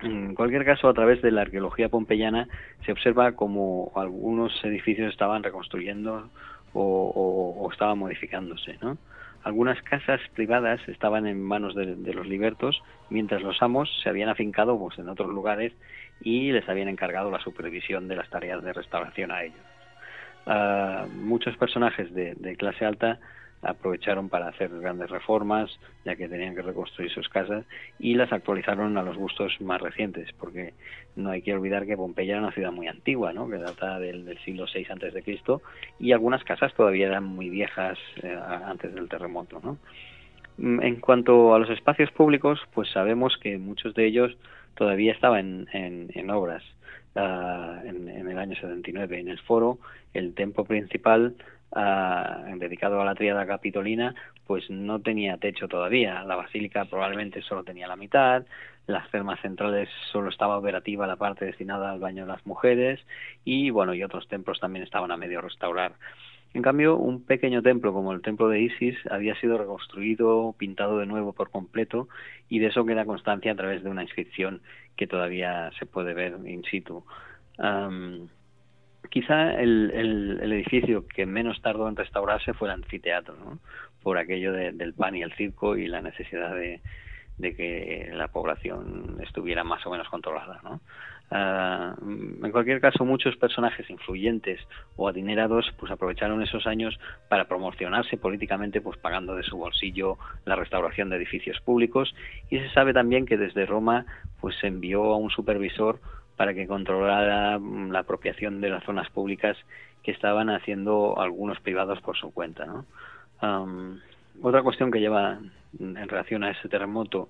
[0.00, 2.48] en cualquier caso, a través de la arqueología pompeyana
[2.84, 6.30] se observa como algunos edificios estaban reconstruyendo
[6.72, 8.78] o, estaban modificándose.
[8.80, 8.96] ¿no?
[9.44, 14.78] Algunas casas privadas estaban en manos de, los libertos, mientras los amos se habían afincado
[14.78, 15.74] pues, en otros lugares
[16.22, 19.60] y les habían encargado la supervisión de las tareas de restauración a ellos.
[20.46, 23.20] Ah, muchos personajes de, clase alta
[23.64, 25.70] aprovecharon para hacer grandes reformas,
[26.04, 27.64] ya que tenían que reconstruir sus casas,
[27.98, 30.74] y las actualizaron a los gustos más recientes, porque
[31.16, 33.48] no hay que olvidar que Pompeya era una ciudad muy antigua, ¿no?
[33.48, 34.86] que data del, siglo VI
[35.22, 35.62] Cristo,
[35.98, 39.60] y algunas casas todavía eran muy viejas eh, antes del terremoto.
[39.62, 39.78] ¿no?
[40.58, 44.36] Mm, en cuanto a los espacios públicos, pues sabemos que muchos de ellos
[44.74, 46.62] todavía estaba en, en, obras
[47.16, 49.18] ah, en, el año 79.
[49.18, 49.78] En el foro,
[50.12, 51.34] el templo principal,
[51.74, 54.14] dedicado a la tríada capitolina,
[54.46, 56.22] pues no tenía techo todavía.
[56.24, 58.44] La basílica probablemente solo tenía la mitad.
[58.86, 63.00] Las termas centrales solo estaba operativa la parte destinada al baño de las mujeres
[63.44, 65.94] y bueno y otros templos también estaban a medio restaurar.
[66.52, 71.06] En cambio, un pequeño templo como el templo de Isis había sido reconstruido, pintado de
[71.06, 72.08] nuevo por completo,
[72.48, 74.62] y de eso queda constancia a través de una inscripción
[74.96, 77.04] que todavía se puede ver in situ.
[79.14, 83.36] Quizá el, edificio que menos tardó en restaurarse fue el anfiteatro,
[84.02, 86.80] por aquello del pan y el circo y la necesidad de,
[87.38, 90.58] de que la población estuviera más o menos controlada.
[90.64, 90.80] ¿no?
[91.30, 94.60] Ah, en cualquier caso, muchos personajes influyentes
[94.96, 96.98] o adinerados pues aprovecharon esos años
[97.28, 102.12] para promocionarse políticamente, pues pagando de su bolsillo la restauración de edificios públicos.
[102.50, 104.06] Y se sabe también que desde Roma
[104.40, 106.00] pues se envió a un supervisor
[106.36, 109.56] para que controlara mm, la apropiación de las zonas públicas
[110.02, 112.66] que estaban haciendo algunos privados por su cuenta.
[112.66, 112.84] ¿no?
[114.42, 115.38] otra cuestión que lleva
[115.78, 117.28] en relación a ese terremoto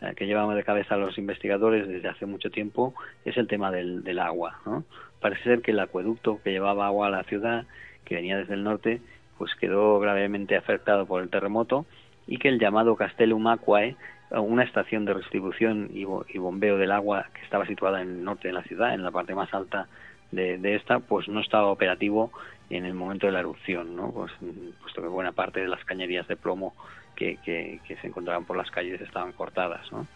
[0.00, 3.70] eh, que llevamos de cabeza a los investigadores desde hace mucho tiempo es el tema
[3.70, 4.60] del, del agua.
[4.66, 4.84] ¿no?
[5.20, 7.64] Parece ser que el acueducto que llevaba agua a la ciudad,
[8.04, 9.00] que venía desde el norte,
[9.38, 11.86] pues quedó gravemente afectado por el terremoto
[12.26, 13.96] y que el llamado Castellum Aquae,
[14.30, 18.54] una estación de distribución y, bombeo del agua que estaba situada en el norte de
[18.54, 19.88] la ciudad, en la parte más alta
[20.30, 22.32] de, de, esta, pues no estaba operativo
[22.70, 24.10] en el momento de la erupción, ¿no?
[24.10, 24.32] Pues,
[24.80, 26.74] puesto que buena parte de las cañerías de plomo
[27.14, 29.90] que, que, se encontraban por las calles estaban cortadas.
[29.92, 30.06] ¿no?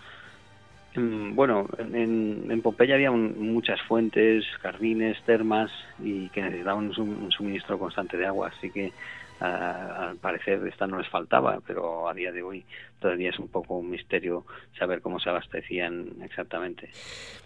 [0.94, 5.70] Mm, bueno, en, en Pompeya había muchas fuentes, jardines, termas
[6.02, 8.92] y que necesitaban un, suministro constante de agua, así que
[9.40, 12.64] al parecer esta no les faltaba, pero a día de hoy
[13.00, 14.44] todavía es un poco un misterio
[14.78, 16.90] saber cómo se abastecían exactamente.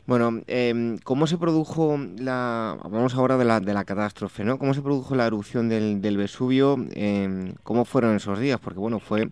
[0.06, 2.78] Bueno, eh, ¿cómo se produjo la...
[2.82, 4.58] Hablamos ahora de la, de la catástrofe, ¿no?
[4.58, 6.76] ¿Cómo se produjo la erupción del, del Vesubio?
[6.94, 8.60] Eh, ¿Cómo fueron esos días?
[8.60, 9.28] Porque, bueno, fue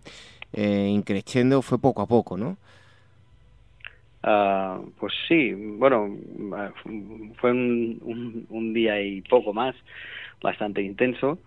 [0.53, 2.57] eh, increciendo, fue poco a poco, ¿no?
[4.23, 6.09] Ah, pues sí, bueno,
[6.53, 6.71] ah,
[7.39, 9.75] fue un, un, día y poco más,
[10.41, 11.39] bastante intenso.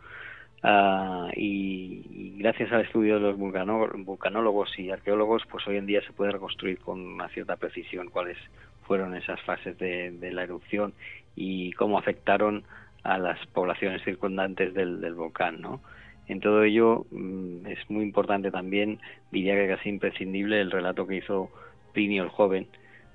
[0.63, 6.13] Uh, y, gracias al estudio de los vulcanólogos y arqueólogos, pues hoy en día se
[6.13, 8.39] puede reconstruir con una cierta precisión cuáles
[8.85, 10.93] fueron esas fases de, la erupción
[11.35, 12.63] y cómo afectaron
[13.03, 15.81] a las poblaciones circundantes del, del volcán, ¿no?
[16.29, 19.01] En todo ello mm, es muy importante también,
[19.33, 21.51] diría que casi imprescindible, el relato que hizo
[21.93, 22.69] Plinio el joven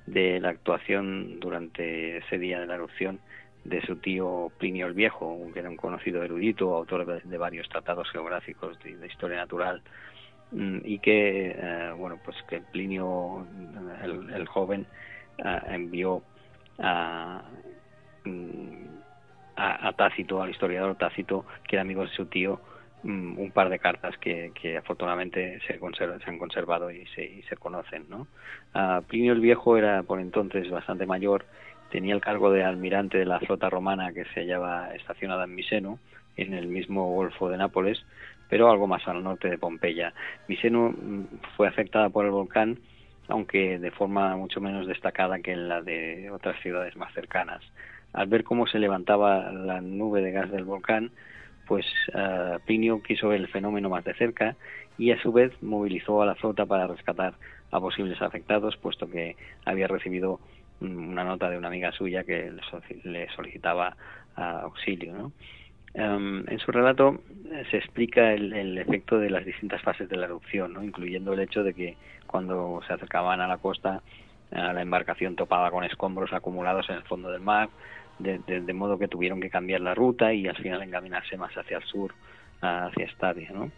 [0.06, 3.20] de la actuación durante ese día de la erupción
[3.63, 8.10] de su tío Plinio el Viejo, que era un conocido erudito, autor de, varios tratados
[8.12, 9.82] geográficos de, historia natural,
[10.52, 13.46] mm, y que, eh, bueno, pues que Plinio
[14.34, 14.86] el, joven
[15.38, 16.24] eh, envió
[16.78, 16.82] mm,
[19.58, 22.62] a, a, Tácito, al historiador Tácito, que era amigo de su tío,
[23.04, 27.41] mm, un par de cartas que, que afortunadamente se, se, han conservado y se, y
[27.43, 28.06] se conocen.
[28.08, 28.28] ¿no?
[28.74, 31.46] Ah, Plinio el Viejo era por entonces bastante mayor
[31.91, 36.00] tenía el cargo de almirante de la flota romana que se hallaba estacionada en Miseno,
[36.36, 38.06] en el mismo Golfo de Nápoles,
[38.50, 40.13] pero algo más al norte de Pompeya.
[40.47, 41.23] Miseno mm,
[41.56, 42.80] fue afectada por el volcán,
[43.28, 47.62] aunque de forma mucho menos destacada que en la de otras ciudades más cercanas.
[48.13, 51.12] Al ver cómo se levantaba la nube de gas del volcán,
[51.67, 54.56] pues uh, Plinio quiso ver el fenómeno más de cerca
[54.97, 57.34] y a su vez movilizó a la flota para rescatar
[57.71, 60.39] a posibles afectados, puesto que había recibido
[60.82, 62.52] una nota de una amiga suya que
[63.04, 63.96] le solicitaba
[64.36, 65.13] ah, auxilio.
[65.13, 65.32] ¿no?
[65.94, 70.26] Em, en su relato eh, se explica el, efecto de las distintas fases de la
[70.26, 70.84] erupción, ¿no?
[70.84, 74.02] incluyendo el hecho de que cuando se acercaban a la costa
[74.50, 77.68] la embarcación topaba con escombros acumulados en el fondo del mar,
[78.18, 81.78] de, de, modo que tuvieron que cambiar la ruta y al final encaminarse más hacia
[81.78, 82.13] el sur,
[82.62, 83.52] hacia Estadia.
[83.52, 83.70] ¿no?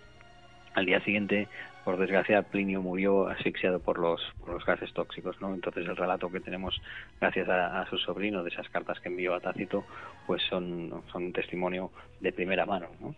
[0.76, 1.48] Al día siguiente
[1.84, 5.54] por desgracia Plinio murió asfixiado por los, por los gases tóxicos, ¿no?
[5.54, 6.80] Entonces el relato que tenemos
[7.20, 9.84] gracias a, su sobrino de esas cartas que envió a Tácito,
[10.28, 13.16] pues son, son un testimonio de primera mano, ¿no?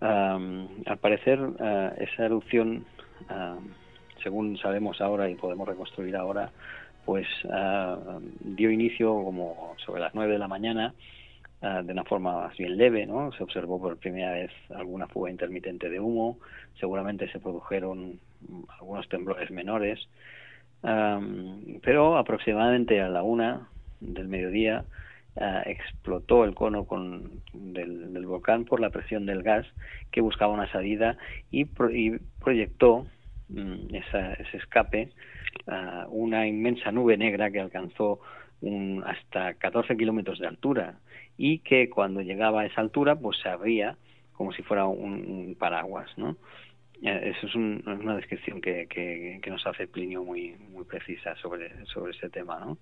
[0.00, 2.84] al parecer eh, esa erupción,
[4.22, 6.50] según sabemos ahora y podemos reconstruir ahora,
[7.06, 7.26] pues
[8.40, 10.92] dio inicio como sobre las nueve de la mañana
[11.64, 13.32] de una forma más bien leve, ¿no?
[13.32, 16.38] Se observó por primera vez alguna fuga intermitente de humo,
[16.78, 18.20] seguramente se produjeron
[18.78, 19.98] algunos temblores menores,
[20.82, 23.68] pero aproximadamente a la una
[24.00, 24.84] del mediodía
[25.36, 29.66] ah, explotó el cono con, del, volcán por la presión del gas
[30.10, 31.16] que buscaba una salida
[31.50, 33.06] y, proyectó
[33.48, 35.08] mm, ese escape
[35.66, 38.20] a una inmensa nube negra que alcanzó
[38.64, 40.98] un, hasta 14 kilómetros de altura
[41.36, 43.96] y que cuando llegaba a esa altura pues se abría
[44.32, 46.36] como si fuera un, paraguas, ¿no?
[47.02, 52.12] Eh, eso es una descripción que, que, nos hace Plinio muy muy precisa sobre sobre
[52.12, 52.78] ese tema, ¿no?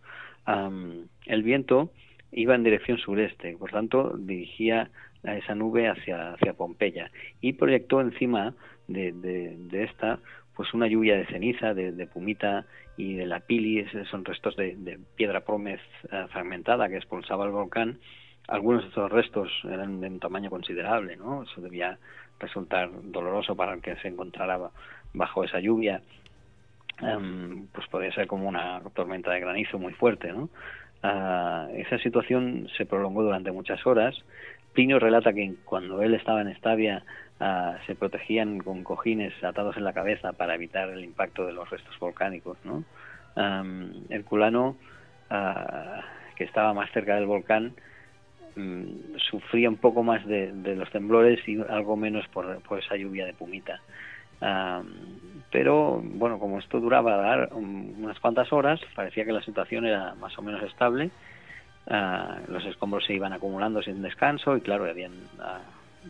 [1.26, 1.93] el viento
[2.30, 4.91] iba en dirección sureste, por tanto dirigía
[5.24, 7.11] a esa nube hacia hacia Pompeya
[7.41, 8.55] y proyectó encima
[8.87, 10.18] de, de, esta
[10.55, 12.66] pues una lluvia de ceniza, de, de pumita
[12.97, 15.80] y de la pili, son restos de, piedra prómez
[16.11, 17.99] eh, fragmentada que expulsaba el volcán
[18.49, 21.45] algunos de estos restos eran de un tamaño considerable, ¿no?
[21.45, 21.99] Eso debía
[22.40, 24.59] resultar doloroso para el que se encontrara
[25.14, 26.03] bajo esa lluvia,
[27.01, 30.49] em, pues podría ser como una tormenta de granizo muy fuerte, ¿no?
[31.03, 34.14] Ah, esa situación se prolongó durante muchas horas.
[34.72, 37.05] Plinio relata que cuando él estaba en Estavia
[37.43, 41.68] ah, se protegían con cojines atados en la cabeza para evitar el impacto de los
[41.68, 42.57] restos volcánicos.
[42.64, 42.84] ¿no?
[44.09, 44.76] Herculano,
[45.30, 46.03] ah,
[46.36, 47.74] que estaba más cerca del volcán,
[48.57, 53.34] mm, sufría un poco más de, los temblores y algo menos por, esa lluvia de
[53.34, 53.80] pumita
[55.53, 60.43] pero bueno, como esto duraba unas cuantas horas, parecía que la situación era más o
[60.43, 61.11] menos estable.
[61.88, 65.12] Ah, los escombros se iban acumulando sin descanso y claro, habían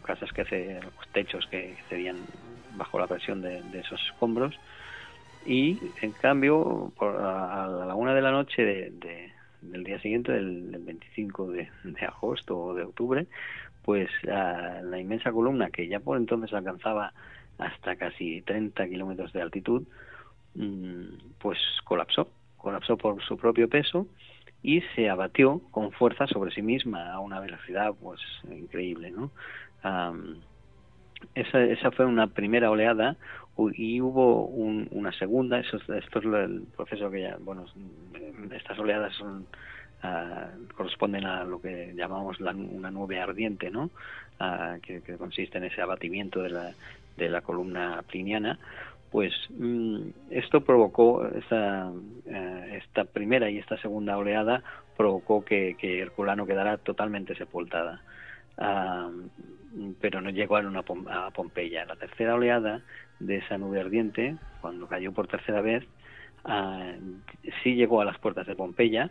[0.04, 0.80] casas que se,
[1.12, 2.16] techos que cedían
[2.76, 4.58] bajo la presión de, esos escombros.
[5.44, 11.50] Y en cambio, a, la una de la noche de, del día siguiente, del, 25
[11.50, 11.68] de,
[12.06, 13.26] agosto o de octubre,
[13.84, 17.12] pues ah, la inmensa columna que ya por entonces alcanzaba
[17.58, 19.82] hasta casi 30 kilómetros de altitud,
[20.54, 21.04] mm,
[21.38, 24.06] pues colapsó, colapsó por su propio peso
[24.62, 28.20] y se abatió con fuerza sobre sí misma a una velocidad pues
[28.50, 29.30] increíble, ¿no?
[31.34, 33.16] Esa, esa fue una primera oleada
[33.74, 37.66] y hubo una segunda, eso, esto es el proceso que ya, bueno,
[38.50, 39.46] estas oleadas son
[40.02, 43.90] ah, corresponden a lo que llamamos la, una nube ardiente, ¿no?
[44.40, 46.72] Ah, que, consiste en ese abatimiento de la,
[47.16, 48.58] de la columna pliniana,
[49.10, 51.92] pues mm, esto provocó esta,
[52.26, 54.62] eh, esta primera y esta segunda oleada
[54.96, 58.00] provocó que, que Herculano quedara totalmente sepultada.
[58.56, 59.10] Ah,
[60.00, 61.84] pero no llegó a, una, a Pompeya.
[61.84, 62.82] La tercera oleada
[63.20, 65.84] de esa nube ardiente, cuando cayó por tercera vez,
[66.44, 66.92] ah,
[67.62, 69.10] sí llegó a las puertas de Pompeya,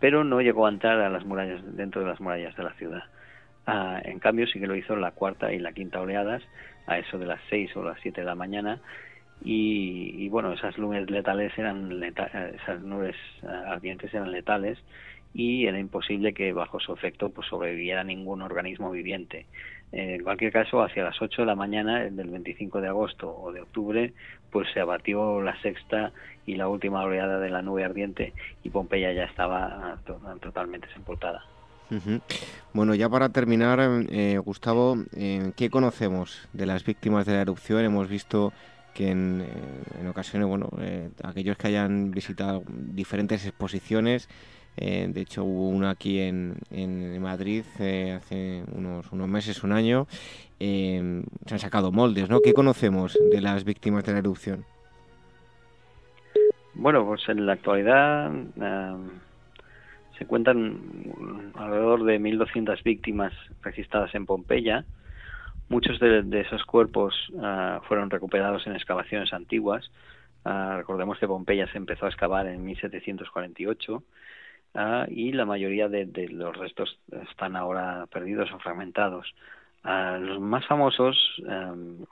[0.00, 3.04] pero no llegó a entrar a las murallas dentro de las murallas de la ciudad.
[3.66, 6.42] Ah, en cambio, sí que lo hizo la cuarta y la quinta oleadas,
[6.86, 8.80] a eso de las seis o las siete de la mañana,
[9.42, 14.78] y, bueno, esas nubes letales eran esas nubes ardientes eran letales
[15.34, 19.46] y era imposible que bajo su efecto pues sobreviviera ningún organismo viviente.
[19.96, 23.60] En cualquier caso, hacia las 8 de la mañana del 25 de agosto o de
[23.60, 24.12] octubre,
[24.50, 26.12] pues se abatió la sexta
[26.46, 28.32] y la última oleada de la nube ardiente
[28.64, 31.44] y Pompeya ya estaba ah, totalmente sepultada.
[32.72, 33.78] Bueno, ya para terminar,
[34.10, 37.84] eh, Gustavo, eh, ¿qué conocemos de las víctimas de la erupción?
[37.84, 38.52] Hemos visto
[38.94, 40.70] que en, eh, ocasiones, bueno,
[41.22, 44.28] aquellos que hayan visitado diferentes exposiciones,
[44.76, 46.56] de hecho hubo una aquí en,
[47.20, 47.64] Madrid
[48.14, 50.06] hace unos, unos meses, un año,
[50.58, 52.40] se han sacado moldes, ¿no?
[52.40, 54.64] ¿Qué conocemos de las víctimas de la erupción?
[56.74, 58.32] Bueno, pues en la actualidad
[60.18, 61.12] se cuentan
[61.54, 64.84] alrededor de 1.200 víctimas registradas en Pompeya.
[65.68, 69.90] Muchos de, esos cuerpos ah, fueron recuperados en excavaciones antiguas.
[70.44, 74.02] Recordemos que Pompeya se empezó a excavar en 1748
[74.74, 76.98] ah, y la mayoría de, los restos
[77.30, 79.34] están ahora perdidos o fragmentados.
[79.84, 81.16] los más famosos,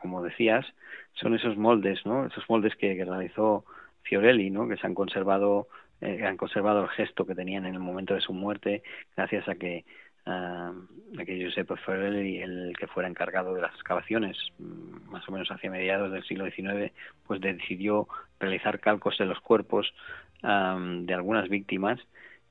[0.00, 0.66] como decías,
[1.14, 2.26] son esos moldes, ¿no?
[2.26, 3.64] Esos moldes que, realizó
[4.02, 4.68] Fiorelli, ¿no?
[4.68, 5.68] Que se han conservado
[6.02, 8.82] eh, han conservado el gesto que tenían en el momento de su muerte
[9.16, 9.84] gracias a que
[10.26, 15.32] uh, a que Giuseppe Ferrelli, el que fuera encargado de las excavaciones, mm, más o
[15.32, 16.92] menos hacia mediados del siglo XIX,
[17.24, 18.08] pues decidió
[18.40, 19.94] realizar calcos de los cuerpos
[20.42, 22.00] de algunas víctimas.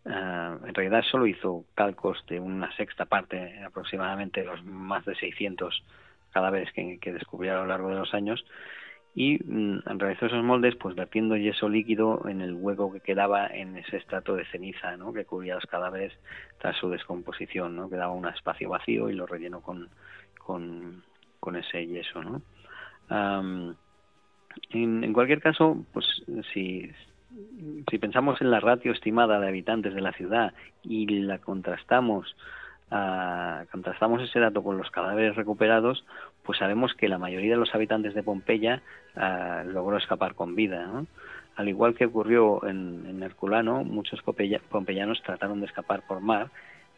[0.06, 5.84] En realidad solo hizo calcos de una sexta parte, aproximadamente los más de 600
[6.32, 8.44] cadáveres que, que descubrió a lo largo de los años
[9.14, 13.78] y mm, realizó esos moldes pues vertiendo yeso líquido en el hueco que quedaba en
[13.78, 16.14] ese estrato de ceniza que cubría los cadáveres
[16.60, 17.90] tras su descomposición ¿no?
[17.90, 19.90] quedaba un espacio vacío y lo rellenó con,
[20.38, 22.42] con, ese yeso ¿no?
[24.70, 26.06] en, en, cualquier caso pues
[26.54, 26.90] si
[27.90, 30.54] si pensamos en la ratio estimada de habitantes de la ciudad
[30.84, 32.36] y la contrastamos
[33.72, 36.04] contrastamos ese dato con los cadáveres recuperados,
[36.44, 38.82] pues sabemos que la mayoría de los habitantes de Pompeya
[39.66, 40.90] logró escapar con vida.
[41.56, 46.50] Al igual que ocurrió en, Herculano, muchos pompeyanos trataron de escapar por mar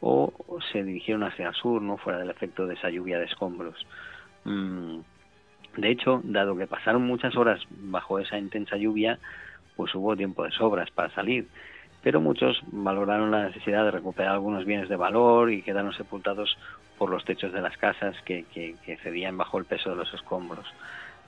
[0.02, 0.34] o
[0.72, 3.86] se dirigieron hacia el sur, no fuera del efecto de esa lluvia de escombros.
[4.46, 5.00] Mm,
[5.78, 9.20] de hecho, dado que pasaron muchas horas bajo esa intensa lluvia,
[9.76, 11.48] pues hubo tiempo de sobras para salir
[12.04, 16.58] pero muchos valoraron la necesidad de recuperar algunos bienes de valor y quedaron sepultados
[16.98, 18.46] por los techos de las casas que,
[19.02, 20.66] cedían bajo el peso de los escombros.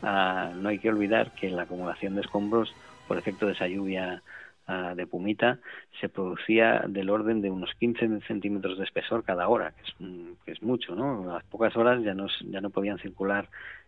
[0.04, 2.76] Ah, no hay que olvidar que la acumulación de escombros
[3.08, 4.22] por efecto de esa lluvia
[4.68, 5.60] ah, de pumita
[6.02, 9.96] se producía del orden de unos 15 centímetros de espesor cada hora, que es,
[10.43, 11.32] que es mucho, ¿no?
[11.32, 13.48] A las pocas horas ya no, ya no podían circular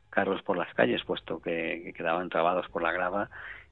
[0.10, 3.30] carros por las calles, puesto que, quedaban trabados por la grava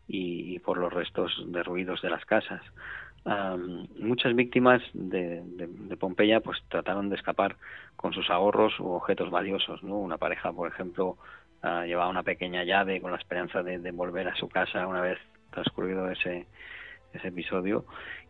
[0.07, 2.61] y, por los restos de ruidos de las casas.
[3.99, 5.41] muchas víctimas de,
[5.99, 7.55] Pompeya pues trataron de escapar
[7.95, 9.83] con sus ahorros u objetos valiosos.
[9.83, 9.97] ¿no?
[9.97, 11.17] Una pareja, por ejemplo,
[11.63, 15.01] uh, llevaba una pequeña llave con la esperanza de, de, volver a su casa una
[15.01, 15.17] vez
[15.51, 16.45] transcurrido ese
[17.13, 17.85] episodio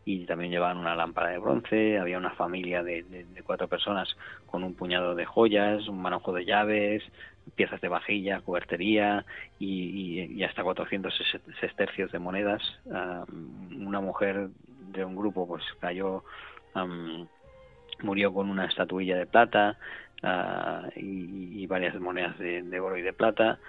[0.06, 4.08] y también llevaban una lámpara de bronce, había una familia de, cuatro personas
[4.46, 7.04] con un puñado de joyas, un manojo de llaves,
[7.56, 9.26] piezas de vajilla, cubertería
[9.58, 11.12] y, y, hasta 400
[11.60, 12.62] sestercios de monedas.
[12.86, 14.50] una mujer
[14.92, 16.24] de un grupo pues cayó,
[18.04, 19.78] murió con una estatuilla de plata
[20.22, 23.60] uh, y, y, varias monedas de oro y de plata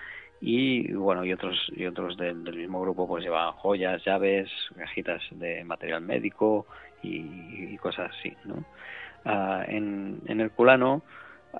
[0.40, 5.64] y bueno y otros y otros del, mismo grupo pues llevaban joyas llaves cajitas de
[5.64, 6.66] material médico
[7.02, 8.64] y, cosas así no
[9.24, 11.02] ah, en, en el culano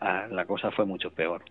[0.01, 1.43] ah, la cosa fue mucho peor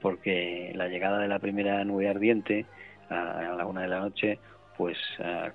[0.00, 2.66] porque la llegada de la primera nube ardiente
[3.10, 4.38] a la una de la noche
[4.76, 4.98] pues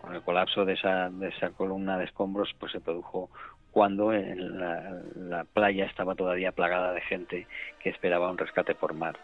[0.01, 3.29] con el colapso de esa de esa columna de escombros pues se produjo
[3.71, 7.47] cuando la, la playa estaba todavía plagada de gente
[7.81, 9.17] que esperaba un rescate por mar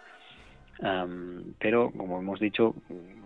[1.59, 2.75] pero, como hemos dicho,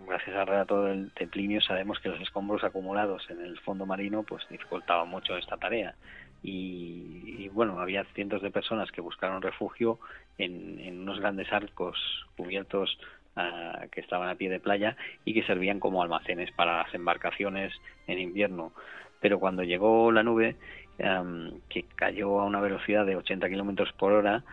[0.06, 4.44] gracias al relato del Templinio sabemos que los escombros acumulados en el fondo marino pues
[4.48, 5.94] dificultaban mucho esta tarea.
[6.42, 9.98] Y, bueno, había cientos de personas que buscaron refugio
[10.36, 11.96] en, unos grandes arcos
[12.36, 12.98] cubiertos
[13.34, 14.94] ah, que estaban a pie de playa
[15.24, 17.72] y que servían como almacenes para las embarcaciones
[18.06, 18.72] en invierno.
[19.20, 20.56] Pero cuando llegó la nube,
[20.98, 24.44] que cayó a una velocidad de 80 kilómetros por hora,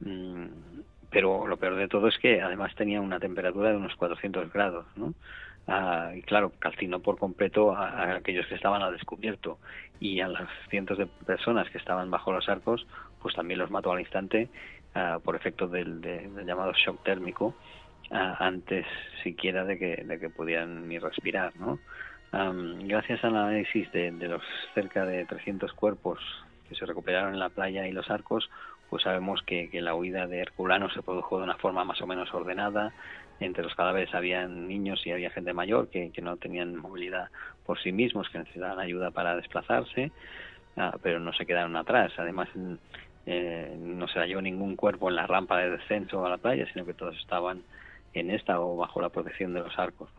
[0.00, 0.46] mm,
[1.10, 4.86] pero lo peor de todo es que además tenía una temperatura de unos 400 grados,
[4.96, 5.14] ¿no?
[5.66, 9.58] Ah, y claro, calcinó por completo a, aquellos que estaban al descubierto
[10.00, 12.86] y a las cientos de personas que estaban bajo los arcos,
[13.22, 14.48] pues también los mató al instante
[14.94, 16.00] ah, por efecto del,
[16.46, 17.54] llamado shock térmico
[18.10, 18.86] ah, antes
[19.22, 21.78] siquiera de que, de que pudieran ni respirar, ¿no?
[22.32, 24.42] gracias al análisis de, de los
[24.72, 26.20] cerca de 300 cuerpos
[26.68, 28.48] que se recuperaron en la playa y los arcos,
[28.90, 32.34] pues sabemos que, la huida de Herculano se produjo de una forma más o menos
[32.34, 32.92] ordenada.
[33.38, 37.30] Entre los cadáveres había niños y había gente mayor que, no tenían movilidad
[37.64, 40.10] por sí mismos, que necesitaban ayuda para desplazarse,
[40.76, 42.12] ah, pero no se quedaron atrás.
[42.18, 42.48] Además,
[43.26, 46.84] eh, no se halló ningún cuerpo en la rampa de descenso a la playa, sino
[46.84, 47.62] que todos estaban
[48.12, 50.10] en esta o bajo la protección de los arcos.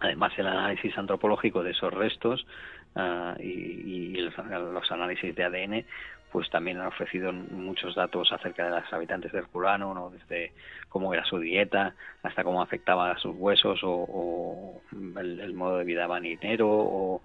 [0.00, 2.46] Además, el análisis antropológico de esos restos
[2.94, 5.84] ah, y, los, análisis de ADN
[6.32, 10.10] pues también han ofrecido muchos datos acerca de los habitantes del Herculano, ¿no?
[10.10, 10.52] desde
[10.88, 16.06] cómo era su dieta hasta cómo afectaba a sus huesos o, el, modo de vida
[16.08, 17.22] marinero o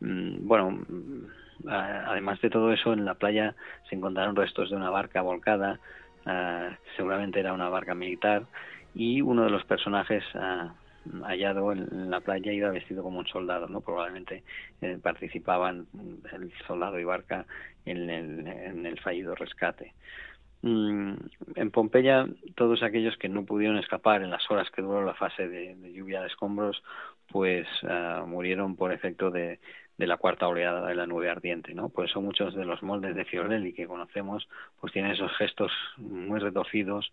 [0.00, 3.54] mm, bueno mm, además de todo eso en la playa
[3.88, 5.78] se encontraron restos de una barca volcada
[6.26, 8.44] ah, seguramente era una barca militar
[8.94, 10.72] y uno de los personajes ah,
[11.24, 13.80] hallado en, la playa iba vestido como un soldado, ¿no?
[13.80, 14.42] Probablemente
[14.80, 15.86] eh, participaban
[16.32, 17.46] el soldado y barca
[17.86, 19.94] en el, fallido rescate.
[20.62, 21.14] Mm,
[21.54, 25.48] en Pompeya, todos aquellos que no pudieron escapar en las horas que duró la fase
[25.48, 26.82] de, lluvia de escombros,
[27.30, 29.60] pues ah, murieron por efecto de,
[29.96, 31.88] de la cuarta oleada de la nube ardiente, ¿no?
[31.88, 34.48] Por eso muchos de los moldes de Fiorelli que conocemos,
[34.80, 37.10] pues tienen esos gestos muy retorcidos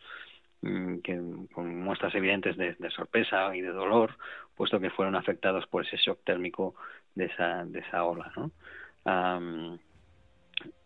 [0.64, 1.22] Mm, que
[1.54, 4.16] con muestras evidentes de, sorpresa y de dolor,
[4.56, 6.74] puesto que fueron afectados por ese shock térmico
[7.16, 8.32] de esa, de esa ola.
[8.38, 8.50] ¿no?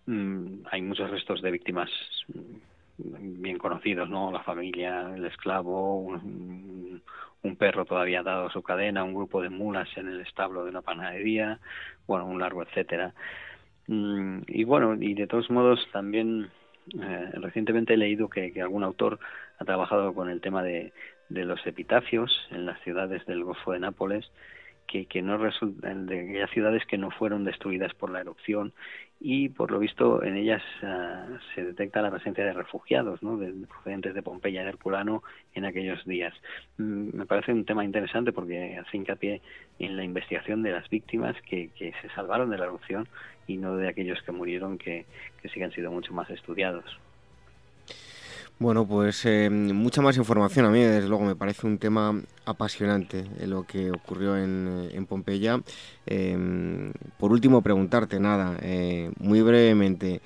[0.08, 1.90] Mm, hay muchos restos de víctimas
[2.34, 4.32] mm, bien conocidos, ¿no?
[4.32, 7.02] La familia, el esclavo, un,
[7.60, 10.82] perro todavía dado a su cadena, un grupo de mulas en el establo de una
[10.82, 11.60] panadería,
[12.06, 13.14] bueno, un largo etcétera.
[13.88, 16.50] Y bueno, y de todos modos también
[16.94, 19.20] eh, recientemente he leído que, algún autor
[19.60, 20.94] ha trabajado con el tema de,
[21.30, 24.32] los epitafios en las ciudades del Golfo de Nápoles,
[24.88, 28.74] que, que no resultan de aquellas ciudades que no fueron destruidas por la erupción
[29.20, 33.38] y por lo visto en ellas ah, se detecta la presencia de refugiados ¿no?
[33.38, 35.24] de, procedentes de Pompeya y Herculano
[35.54, 36.34] en aquellos días.
[36.78, 39.42] Mm, me parece un tema interesante porque hace hincapié
[39.80, 43.08] en la investigación de las víctimas que, que se salvaron de la erupción
[43.48, 45.06] y no de aquellos que murieron que,
[45.42, 47.00] que sí han sido mucho más estudiados.
[48.60, 50.66] Bueno, pues eh, mucha más información.
[50.66, 55.60] A mí, desde luego, me parece un tema apasionante lo que ocurrió en, en Pompeya.
[56.08, 60.22] Em, por último, preguntarte nada, eh, muy brevemente.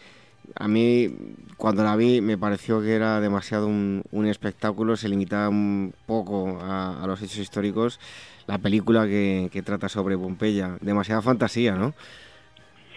[0.55, 1.09] a mí
[1.57, 7.03] cuando la vi me pareció que era demasiado un, espectáculo, se limitaba un poco a,
[7.07, 7.99] los hechos históricos.
[8.47, 11.93] La película que, trata sobre Pompeya, demasiada fantasía, ¿no?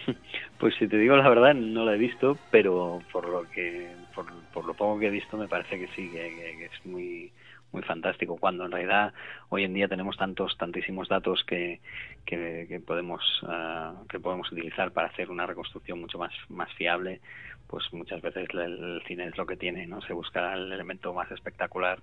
[0.57, 4.65] Pues si te digo la verdad, no la he visto, pero por lo que por,
[4.65, 7.31] lo poco que he visto me parece que sí, que es muy
[7.71, 8.37] muy fantástico.
[8.37, 9.13] Cuando en realidad
[9.49, 11.81] hoy en día tenemos tantos tantísimos datos que,
[12.25, 17.19] que, podemos ah, que podemos utilizar para hacer una reconstrucción mucho más más fiable
[17.67, 21.29] pues muchas veces el, cine es lo que tiene no se busca el elemento más
[21.31, 21.99] espectacular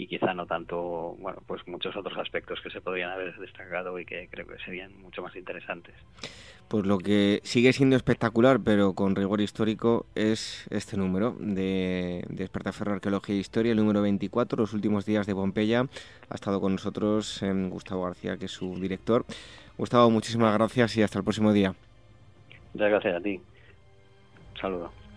[0.00, 4.06] y quizá no tanto, bueno, pues muchos otros aspectos que se podrían haber destacado y
[4.06, 5.94] que creo que serían mucho más interesantes.
[6.68, 12.92] Pues lo que sigue siendo espectacular, pero con rigor histórico, es este número de, Despertaferro
[12.92, 15.86] Arqueología e Historia, el número 24, los últimos días de Pompeya.
[16.28, 19.24] Ha estado con nosotros em, Gustavo García, que es su director.
[19.78, 21.74] Gustavo, muchísimas gracias y hasta el próximo día.
[22.72, 23.40] Muchas gracias a ti.
[24.54, 25.07] Un saludo.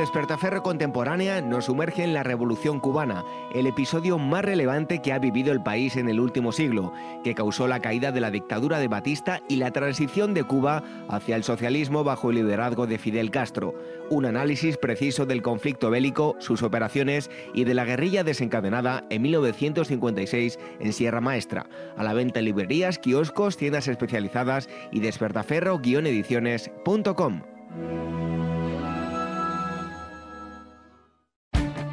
[0.00, 3.22] Despertaferro Contemporánea nos sumerge en la Revolución Cubana,
[3.54, 7.68] el episodio más relevante que ha vivido el país en el último siglo, que causó
[7.68, 12.02] la caída de la dictadura de Batista y la transición de Cuba hacia el socialismo
[12.02, 13.74] bajo el liderazgo de Fidel Castro.
[14.08, 20.58] Un análisis preciso del conflicto bélico, sus operaciones y de la guerrilla desencadenada en 1956
[20.80, 21.66] en Sierra Maestra.
[21.98, 27.42] A la venta en librerías, kioscos, tiendas especializadas y despertaferro-ediciones.com.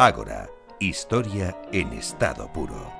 [0.00, 2.98] Ágora, historia en estado puro.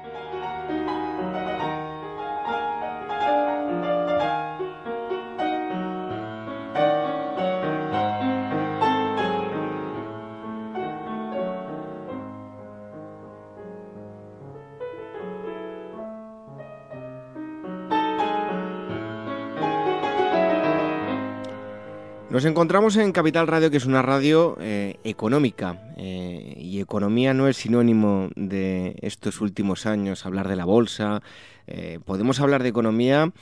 [22.39, 27.57] Nos encontramos en Capital Radio, que es una radio eh, económica, eh, economía no es
[27.57, 31.23] sinónimo de estos últimos años, hablar de la bolsa.
[31.67, 33.33] Eh, podemos hablar de economía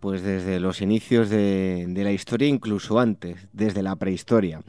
[0.00, 4.60] pues desde los inicios de, de, la historia, incluso antes, desde la prehistoria.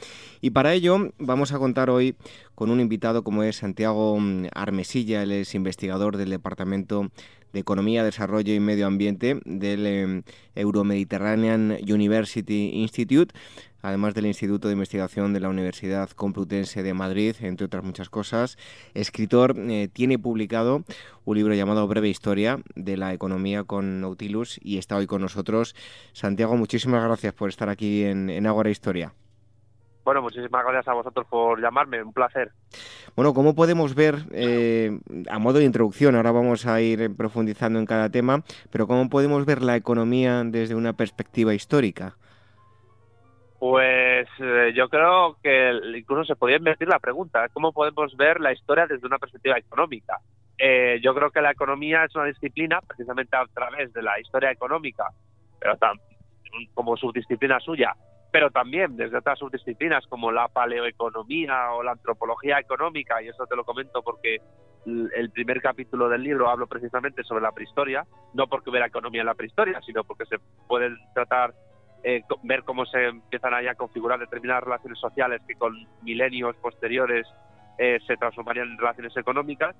[0.41, 2.15] Y para ello vamos a contar hoy
[2.55, 4.17] con un invitado como es Santiago
[4.53, 7.11] Armesilla, él es investigador del Departamento
[7.59, 10.23] Economía, Desarrollo y Medio Ambiente del
[10.55, 13.33] Euromediterranean University Institute
[13.81, 18.57] además del Instituto de Investigación de la Universidad Complutense de Madrid, entre otras muchas cosas.
[18.93, 20.83] Escritor, eh, tiene publicado
[21.25, 25.75] un libro llamado Breve Historia de la Economía con Nautilus y está hoy con nosotros.
[26.13, 29.13] Santiago, muchísimas gracias por estar aquí en, en Ágora Historia.
[30.07, 32.51] Bueno, muchísimas gracias a vosotros por llamarme, un placer.
[33.13, 34.97] Bueno, ¿cómo podemos ver, eh,
[35.29, 38.41] a modo de introducción, ahora vamos a ir profundizando en cada tema,
[38.71, 42.15] pero cómo podemos ver la economía desde una perspectiva histórica?
[43.59, 48.53] Pues eh, yo creo que incluso se podría invertir la pregunta, ¿cómo podemos ver la
[48.53, 50.21] historia desde una perspectiva económica?
[50.57, 54.51] Eh, yo creo que la economía es una disciplina, precisamente a través de la historia
[54.51, 55.03] económica,
[55.59, 55.77] pero
[56.73, 57.93] como subdisciplina suya,
[58.31, 63.55] pero también desde otras subdisciplinas como la paleoeconomía o la antropología económica, y eso te
[63.55, 64.41] lo comento porque
[64.85, 69.27] el primer capítulo del libro hablo precisamente sobre la prehistoria, no porque hubiera economía en
[69.27, 71.53] la prehistoria, sino porque se pueden tratar,
[72.03, 77.27] eh, ver cómo se empiezan ahí a configurar determinadas relaciones sociales que con milenios posteriores
[77.79, 79.75] eh, se transformarían en relaciones económicas,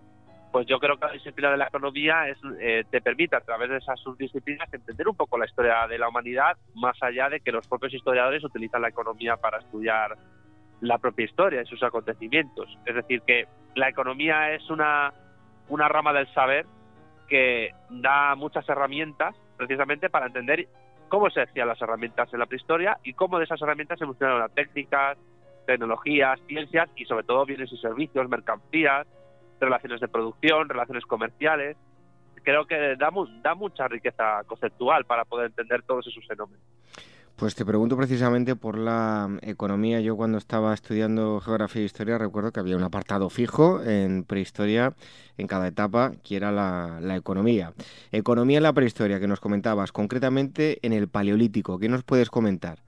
[0.52, 3.70] pues yo creo que la disciplina de la economía es, eh, te permite a través
[3.70, 7.52] de esas subdisciplinas entender un poco la historia de la humanidad, más allá de que
[7.52, 10.18] los propios historiadores utilizan la economía para estudiar
[10.82, 12.78] la propia historia y sus acontecimientos.
[12.86, 15.12] Es decir, que la economía es una,
[15.70, 16.66] una rama del saber
[17.28, 20.68] que da muchas herramientas precisamente para entender
[21.10, 24.54] cómo se hacían las herramientas en la prehistoria y cómo de esas herramientas evolucionaron las
[24.54, 25.18] técnicas,
[25.66, 29.08] tecnologías, ciencias y sobre todo bienes y servicios, mercancías,
[29.60, 31.78] relaciones de producción, relaciones comerciales.
[32.44, 33.10] Creo que da,
[33.42, 36.62] da mucha riqueza conceptual para poder entender todos esos fenómenos.
[37.38, 40.02] Pues te pregunto precisamente por la economía.
[40.02, 44.96] Yo cuando estaba estudiando geografía e historia recuerdo que había un apartado fijo en prehistoria
[45.38, 47.74] en cada etapa que era la, economía.
[48.12, 51.78] Economía en la prehistoria que nos comentabas, concretamente en el paleolítico.
[51.78, 52.80] ¿Qué nos puedes comentar?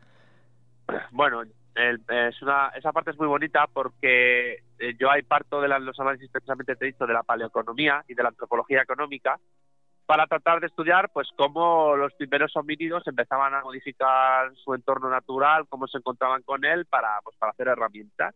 [1.12, 1.44] Bueno,
[1.80, 6.30] es una, esa parte es muy bonita porque eh, yo hay parto de los análisis
[6.30, 9.40] precisamente te he dicho de la paleoeconomía y de la antropología económica
[10.06, 15.68] para tratar de estudiar pues cómo los primeros homínidos empezaban a modificar su entorno natural,
[15.70, 18.34] cómo se encontraban con él para, pues, para hacer herramientas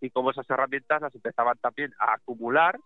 [0.00, 2.76] y cómo esas herramientas las empezaban también a acumular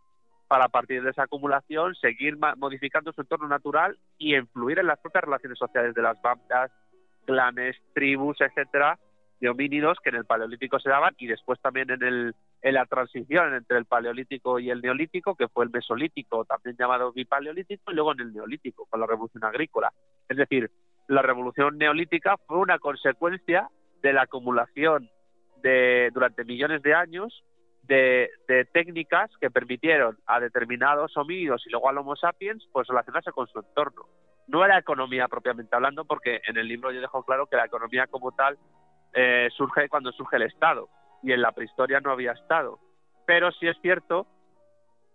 [0.49, 5.01] para a partir de esa acumulación seguir modificando su entorno natural y influir en las
[5.01, 6.71] propias relaciones sociales de las bandas,
[7.25, 8.99] clanes, tribus, etcétera,
[9.41, 12.85] de homínidos que en el Paleolítico se daban y después también en el en la
[12.87, 17.95] transición entre el paleolítico y el neolítico, que fue el mesolítico, también llamado bipaleolítico, y
[17.95, 19.93] luego en el neolítico, con la revolución agrícola.
[20.29, 20.71] Es decir,
[21.07, 23.69] la revolución neolítica fue una consecuencia
[24.03, 25.09] de la acumulación
[25.63, 27.45] de, durante millones de años
[27.85, 28.31] de,
[28.73, 33.61] técnicas que permitieron a determinados homínidos y luego al Homo sapiens pues relacionarse con su
[33.61, 34.07] entorno.
[34.49, 38.07] No era economía propiamente hablando, porque en el libro yo dejo claro que la economía
[38.09, 38.59] como tal
[39.13, 40.89] eh, surge cuando surge el Estado
[41.23, 42.79] y en la prehistoria no había estado.
[43.27, 44.27] Pero sí es cierto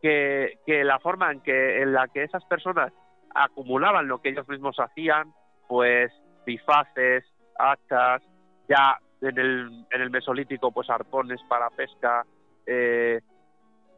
[0.01, 2.91] que, la forma en, que, en la que esas personas
[3.33, 5.33] acumulaban lo que ellos mismos hacían,
[5.67, 6.11] pues
[6.45, 7.23] bifaces,
[7.57, 8.21] hachas,
[8.67, 12.25] ya en el, en el Mesolítico, pues arpones para pesca,
[12.65, 13.21] eh,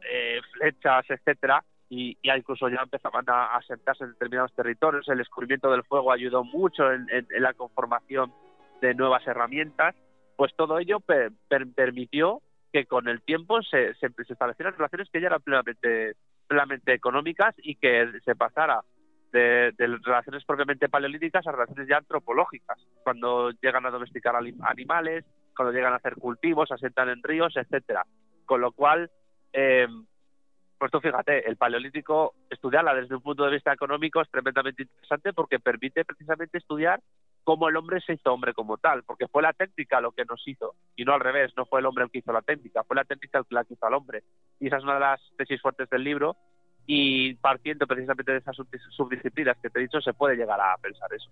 [0.08, 5.08] eh, flechas, etcétera, y, incluso ya empezaban a, asentarse en determinados territorios.
[5.08, 7.06] El descubrimiento del fuego ayudó mucho en
[7.38, 8.32] la conformación
[8.80, 9.94] de nuevas herramientas
[10.36, 10.98] pues todo ello
[11.74, 18.10] permitió que con el tiempo se, establecieran relaciones que ya eran plenamente, económicas y que
[18.24, 18.82] se pasara
[19.32, 25.24] de, relaciones propiamente paleolíticas a relaciones ya antropológicas, cuando llegan a domesticar animales,
[25.56, 28.04] cuando llegan a hacer cultivos, asentan en ríos, etcétera.
[28.44, 29.10] Con lo cual,
[29.52, 29.86] eh,
[30.78, 35.32] pues tú fíjate, el paleolítico, estudiarla desde un punto de vista económico es tremendamente interesante
[35.32, 37.00] porque permite precisamente estudiar
[37.44, 40.42] cómo el hombre se hizo hombre como tal, porque fue la técnica lo que nos
[40.48, 42.96] hizo, y no al revés, no fue el hombre el que hizo la técnica, fue
[42.96, 44.24] la técnica el que hizo al hombre.
[44.58, 46.36] Y esa es una de las tesis fuertes del libro,
[46.86, 48.56] y partiendo precisamente de esas
[48.90, 51.30] subdisciplinas que te he dicho, se puede llegar a pensar eso.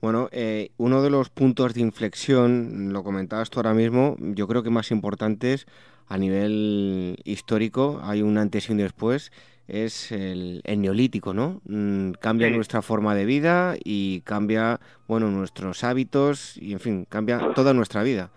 [0.00, 4.62] Bueno, eh, uno de los puntos de inflexión, lo comentabas tú ahora mismo, yo creo
[4.62, 5.66] que más importantes
[6.08, 9.30] a nivel histórico, hay un antes y un después,
[9.70, 11.60] es el, neolítico, ¿no?
[11.64, 17.52] Mm, cambia nuestra forma de vida y cambia, bueno, nuestros hábitos y, en fin, cambia
[17.54, 18.30] toda nuestra vida.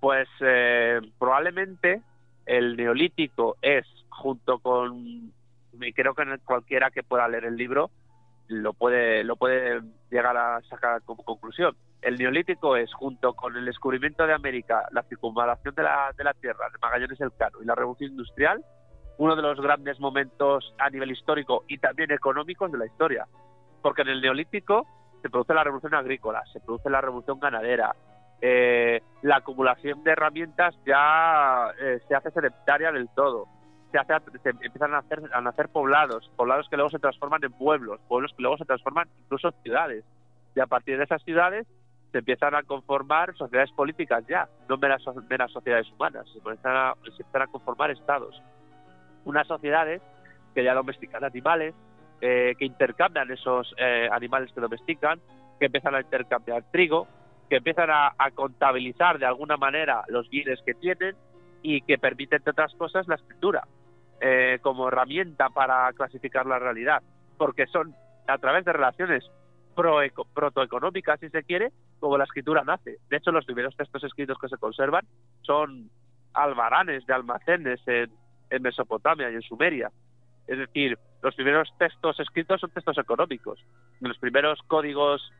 [0.00, 2.02] Pues eh, probablemente
[2.46, 5.32] el neolítico es, junto con,
[5.94, 7.90] creo que cualquiera que pueda leer el libro,
[8.46, 11.76] lo puede, lo puede llegar a sacar como conclusión.
[12.00, 16.32] El neolítico es, junto con el descubrimiento de América, la circunvalación de la, de la
[16.34, 18.64] Tierra, de Magallanes el Cano y la revolución industrial,
[19.18, 23.26] uno de los grandes momentos a nivel histórico y también económico de la historia.
[23.82, 24.86] Porque en el neolítico
[25.20, 27.94] se produce la revolución agrícola, se produce la revolución ganadera,
[28.40, 33.46] eh, la acumulación de herramientas ya eh, se hace sedentaria del todo.
[33.90, 37.52] Se, hace, se empiezan a hacer, a nacer poblados, poblados que luego se transforman en
[37.52, 40.04] pueblos, pueblos que luego se transforman incluso en ciudades.
[40.54, 41.66] Y a partir de esas ciudades
[42.12, 47.90] se empiezan a conformar sociedades políticas ya, no meras, sociedades humanas, se empiezan a conformar
[47.90, 48.40] estados
[49.28, 50.00] unas sociedades
[50.54, 51.74] que ya domestican animales,
[52.20, 55.20] eh, que intercambian esos eh, animales que domestican,
[55.60, 57.06] que empiezan a intercambiar trigo,
[57.48, 61.14] que empiezan a, contabilizar de alguna manera los bienes que tienen
[61.62, 63.66] y que permiten, entre otras cosas, la escritura
[64.20, 67.02] eh, como herramienta para clasificar la realidad,
[67.36, 67.94] porque son
[68.26, 69.24] a través de relaciones
[69.74, 70.00] pro
[70.34, 71.70] protoeconómica, si se quiere,
[72.00, 72.98] como la escritura nace.
[73.10, 75.06] De hecho, los primeros textos escritos que se conservan
[75.42, 75.90] son
[76.34, 78.10] albaranes de almacenes en,
[78.50, 79.90] en Mesopotamia y en Sumeria.
[80.46, 83.60] Es decir, los primeros textos escritos son textos económicos.
[84.00, 85.30] Los primeros códigos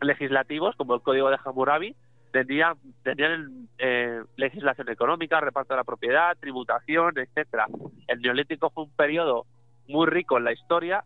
[0.00, 1.96] legislativos, como el Código de Hammurabi,
[2.32, 7.66] tenían, tenían eh, legislación económica, reparto de la propiedad, tributación, etcétera.
[8.08, 9.46] El Neolítico fue un periodo
[9.88, 11.04] muy rico en la historia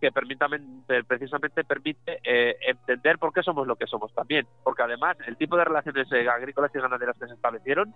[0.00, 4.46] que precisamente permite eh, entender por qué somos lo que somos también.
[4.62, 7.94] Porque además el tipo de relaciones eh, agrícolas y ganaderas que se establecieron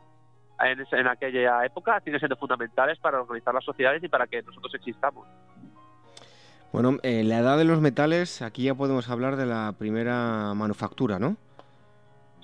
[0.62, 4.74] en, en, aquella época siguen siendo fundamentales para organizar las sociedades y para que nosotros
[4.74, 5.26] existamos.
[6.72, 11.18] Bueno, en la edad de los metales, aquí ya podemos hablar de la primera manufactura,
[11.18, 11.36] ¿no?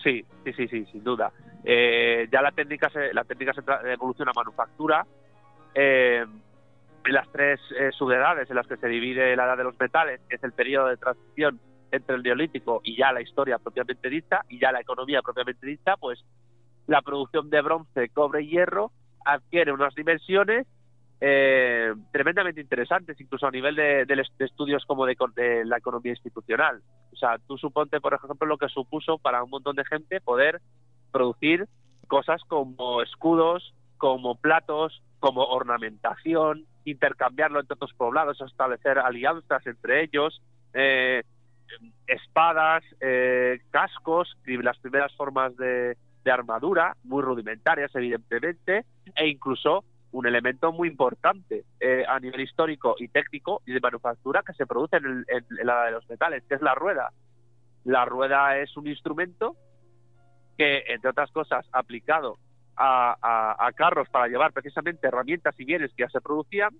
[0.03, 1.33] Sí, sí, sí, sí, sin duda.
[1.64, 3.62] Eh, ya la técnica se, la técnica se
[3.93, 5.07] evoluciona a manufactura.
[5.75, 6.25] Eh,
[7.05, 10.37] las tres eh, subedades en las que se divide la edad de los metales, que
[10.37, 11.61] es el periodo de transición
[11.93, 15.97] entre el neolítico y ya la historia propiamente dicha, y ya la economía propiamente dicha,
[15.97, 16.25] pues
[16.87, 18.93] la producción de bronce, cobre y hierro
[19.24, 20.66] adquiere unas dimensiones
[21.20, 26.82] eh, tremendamente interesantes, incluso a nivel de, estudios como de, la economía institucional.
[27.12, 30.61] O sea, tú suponte, por ejemplo, lo que supuso para un montón de gente poder
[31.11, 31.66] producir
[32.07, 40.43] cosas como escudos, como platos, como ornamentación, intercambiarlo entre otros poblados, establecer alianzas entre ellos,
[40.74, 41.22] eh,
[42.07, 45.97] espadas, eh, cascos, las primeras formas de,
[46.27, 52.97] de armadura, muy rudimentarias evidentemente, e incluso un elemento muy importante eh, a nivel histórico
[52.99, 55.24] y técnico y de manufactura que se produce en,
[55.62, 57.12] la de los metales, que es la rueda.
[57.85, 59.55] La rueda es un instrumento
[60.59, 62.39] que, entre otras cosas, aplicado
[62.77, 66.74] a, carros para llevar precisamente herramientas y bienes que ya se producían,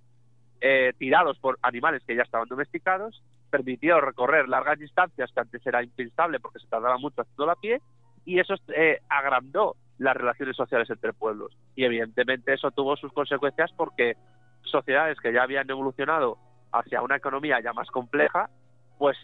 [0.61, 5.84] eh, tirados por animales que ya estaban domesticados, permitió recorrer largas distancias que antes era
[5.84, 7.80] impensable porque se tardaba mucho haciendo la pie,
[8.27, 11.57] y eso eh, agrandó las relaciones sociales entre pueblos.
[11.74, 14.16] Y evidentemente eso tuvo sus consecuencias porque
[14.62, 16.37] sociedades que ya habían evolucionado
[16.72, 18.51] hacia una economía ya más compleja,
[18.99, 19.16] pues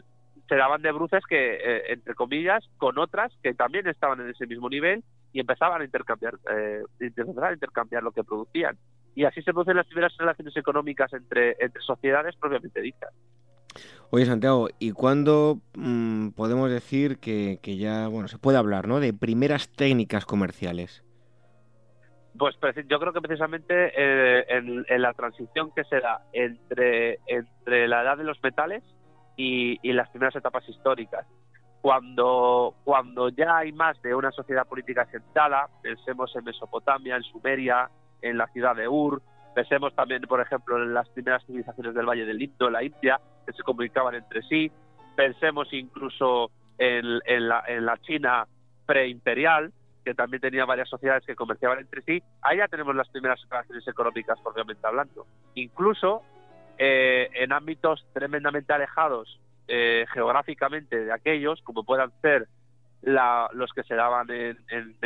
[0.48, 4.46] se daban de bruces que, eh, entre comillas, con otras que también estaban en ese
[4.46, 8.78] mismo nivel y empezaban a intercambiar, eh, intercambiar lo que producían.
[9.14, 13.10] Y así se producen las primeras relaciones económicas entre, entre sociedades propiamente dichas.
[14.14, 19.00] Oye, Santiago, ¿y cuándo mm, podemos decir que, ya, bueno, se puede hablar, ¿no?
[19.00, 21.02] De primeras técnicas comerciales.
[22.38, 22.54] Pues
[22.88, 28.18] yo creo que precisamente eh, en, la transición que se da entre, entre la edad
[28.18, 28.82] de los metales
[29.36, 31.26] y, las primeras etapas históricas.
[31.80, 37.88] Cuando, cuando ya hay más de una sociedad política asentada, pensemos en Mesopotamia, en Sumeria,
[38.20, 39.22] en la ciudad de Ur,
[39.54, 43.52] pensemos también, por ejemplo, en las primeras civilizaciones del Valle del Indo, la India, que
[43.52, 44.70] se comunicaban entre sí.
[45.16, 48.46] Pensemos incluso en, la, en la China
[48.86, 49.72] preimperial,
[50.04, 52.22] que también tenía varias sociedades que comerciaban entre sí.
[52.42, 55.26] Ahí ya tenemos las primeras relaciones económicas, propiamente hablando.
[55.54, 56.22] Incluso
[56.78, 62.48] eh, en ámbitos tremendamente alejados eh, geográficamente de aquellos, como puedan ser
[63.02, 64.96] los que se daban en, en,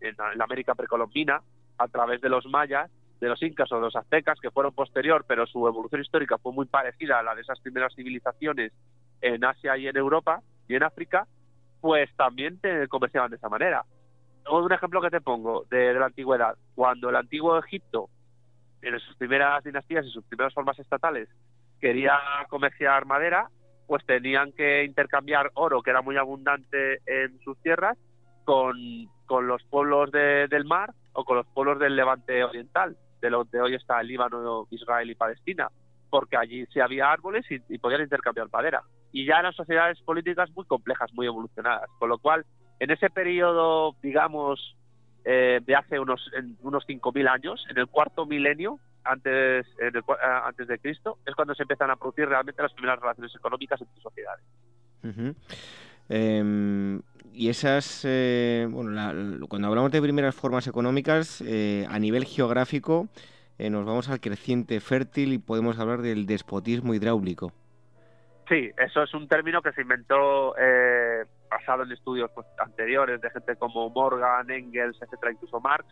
[0.00, 1.40] en, la América precolombina,
[1.78, 2.90] a través de los mayas,
[3.20, 6.52] de los incas o de los aztecas, que fueron posterior, pero su evolución histórica fue
[6.52, 8.72] muy parecida a la de esas primeras civilizaciones
[9.20, 11.26] en Asia y en Europa y en África,
[11.80, 13.84] pues también te comerciaban de esa manera.
[14.50, 18.08] Un ejemplo que te pongo de, la antigüedad, cuando el antiguo Egipto,
[18.82, 21.28] en sus primeras dinastías y sus primeras formas estatales,
[21.80, 23.50] quería comerciar madera,
[23.86, 27.98] pues tenían que intercambiar oro, que era muy abundante en sus tierras,
[28.44, 28.76] con,
[29.26, 33.60] con los pueblos del mar o con los pueblos del levante oriental de lo de
[33.60, 35.68] hoy está el Líbano, Israel y Palestina,
[36.10, 38.82] porque allí sí había árboles y, podían intercambiar madera.
[39.12, 42.44] Y ya eran sociedades políticas muy complejas, muy evolucionadas, con lo cual
[42.78, 44.76] en ese periodo, digamos,
[45.24, 49.92] eh, de hace unos, unos 5.000 años, en el cuarto milenio antes, eh,
[50.44, 54.00] antes de Cristo, es cuando se empiezan a producir realmente las primeras relaciones económicas entre
[54.00, 54.44] sociedades.
[56.08, 57.02] Em,
[57.38, 63.06] y esas, eh, bueno, cuando hablamos de primeras formas económicas, eh, a nivel geográfico,
[63.58, 67.52] eh, nos vamos al creciente fértil y podemos hablar del despotismo hidráulico.
[68.48, 70.54] Sí, eso es un término que se inventó
[71.48, 75.86] basado en estudios pues, anteriores de gente como Morgan, Engels, etcétera, incluso Marx,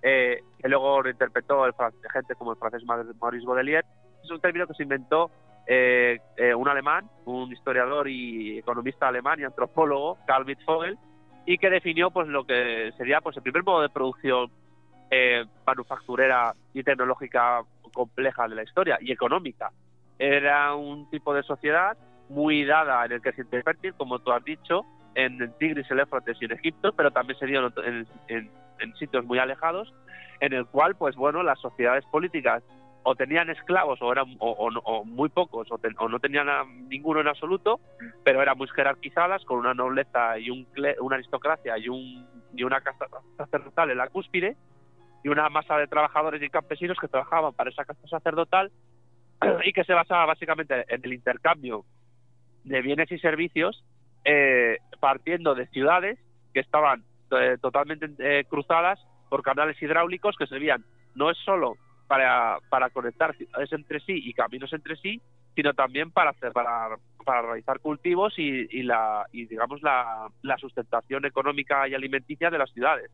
[0.00, 1.74] que luego lo interpretó el,
[2.10, 2.82] gente como el francés
[3.20, 3.86] Maurice Baudelaire.
[4.24, 5.30] Es un término que se inventó
[5.66, 10.96] eh, eh, un alemán, un historiador y economista alemán y antropólogo, Karl Wittfogel,
[11.44, 14.50] y que definió pues lo que sería pues el primer modo de producción
[15.10, 17.62] eh, manufacturera y tecnológica
[17.92, 19.70] compleja de la historia y económica.
[20.18, 21.96] Era un tipo de sociedad
[22.28, 26.44] muy dada en el creciente fértil, como tú has dicho, en Tigris, el Éfrates y
[26.44, 29.92] en Egipto, pero también se dio en, en, sitios muy alejados,
[30.40, 32.62] en el cual, pues bueno, las sociedades políticas
[33.08, 36.48] o tenían esclavos o eran o, muy pocos o, no tenían
[36.88, 37.78] ninguno en absoluto,
[38.24, 40.66] pero eran muy jerarquizadas con una nobleza y un,
[41.00, 42.26] una aristocracia y, un,
[42.60, 44.56] una casta sacerdotal en la cúspide
[45.22, 48.72] y una masa de trabajadores y campesinos que trabajaban para esa casta sacerdotal
[49.64, 51.84] y que se basaba básicamente en el intercambio
[52.64, 53.84] de bienes y servicios
[54.24, 56.18] eh, partiendo de ciudades
[56.52, 58.98] que estaban eh, totalmente eh, cruzadas
[59.28, 60.84] por canales hidráulicos que servían
[61.14, 61.76] no es solo
[62.06, 65.20] para, conectar ciudades entre sí y caminos entre sí,
[65.54, 66.96] sino también para hacer, para,
[67.42, 70.28] realizar cultivos y, la y digamos la,
[70.58, 73.10] sustentación económica y alimenticia de las ciudades.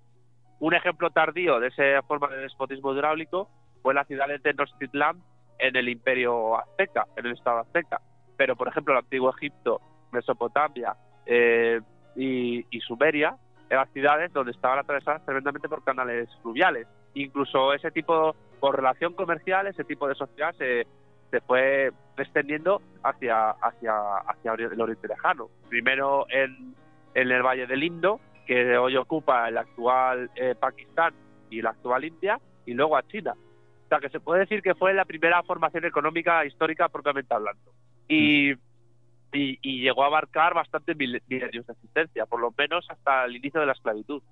[0.61, 3.49] Un ejemplo tardío de esa forma de despotismo hidráulico
[3.83, 5.21] fue la ciudad de Tenochtitlan
[5.59, 8.01] en el Imperio Azteca, en el Estado Azteca.
[8.37, 9.81] Pero por ejemplo el antiguo Egipto,
[10.13, 10.95] Mesopotamia
[11.27, 11.81] eh,
[12.15, 13.37] y, y Sumeria
[13.71, 16.87] eran ciudades donde estaban atravesadas tremendamente por canales fluviales.
[17.15, 20.87] Incluso ese tipo por relación comercial ese tipo de sociedad se,
[21.33, 25.49] se fue extendiendo hacia, hacia, hacia el Oriente Lejano.
[25.69, 26.73] Primero en,
[27.13, 31.13] en el Valle del Indo, que hoy ocupa el actual eh, Pakistán
[31.51, 33.35] y la actual India, y luego a China.
[33.35, 37.73] O sea, que se puede decir que fue la primera formación económica histórica propiamente hablando.
[38.07, 38.53] Y,
[39.33, 43.59] y, y llegó a abarcar bastantes milenios de existencia, por lo menos hasta el inicio
[43.59, 44.23] de la esclavitud.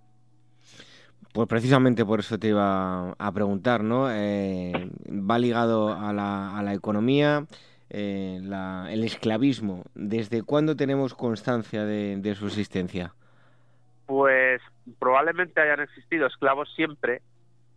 [1.32, 4.10] Pues precisamente por eso te iba a preguntar, ¿no?
[4.10, 4.72] Eh,
[5.08, 7.46] va ligado a la, a la economía,
[7.88, 8.40] eh,
[8.90, 9.84] el esclavismo.
[9.94, 13.14] ¿Desde cuándo tenemos constancia de, su existencia?
[14.06, 14.60] Pues
[14.98, 17.22] probablemente hayan existido esclavos siempre,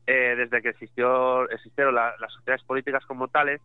[0.08, 3.62] eh, desde que existió, existieron las sociedades políticas como tales,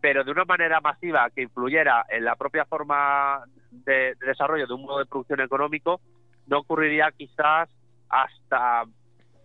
[0.00, 4.74] pero de una manera masiva que influyera en la propia forma de, de desarrollo de
[4.74, 6.00] un modo de producción económico,
[6.46, 7.68] no ocurriría quizás
[8.08, 8.84] hasta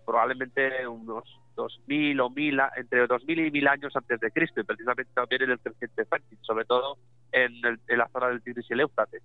[0.10, 1.24] probablemente unos
[1.56, 5.52] 2000 o 1000, entre 2000 y 1000 años antes de Cristo, y precisamente también en
[5.52, 6.98] el creciente fértil, sobre todo
[7.32, 9.22] en, la zona del Tigris y el Éufrates.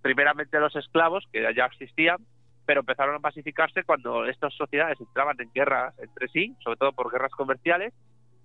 [0.00, 2.18] Primeramente los esclavos, que ya existían,
[2.64, 7.10] pero empezaron a masificarse cuando estas sociedades entraban en guerras entre sí, sobre todo por
[7.10, 7.92] guerras comerciales,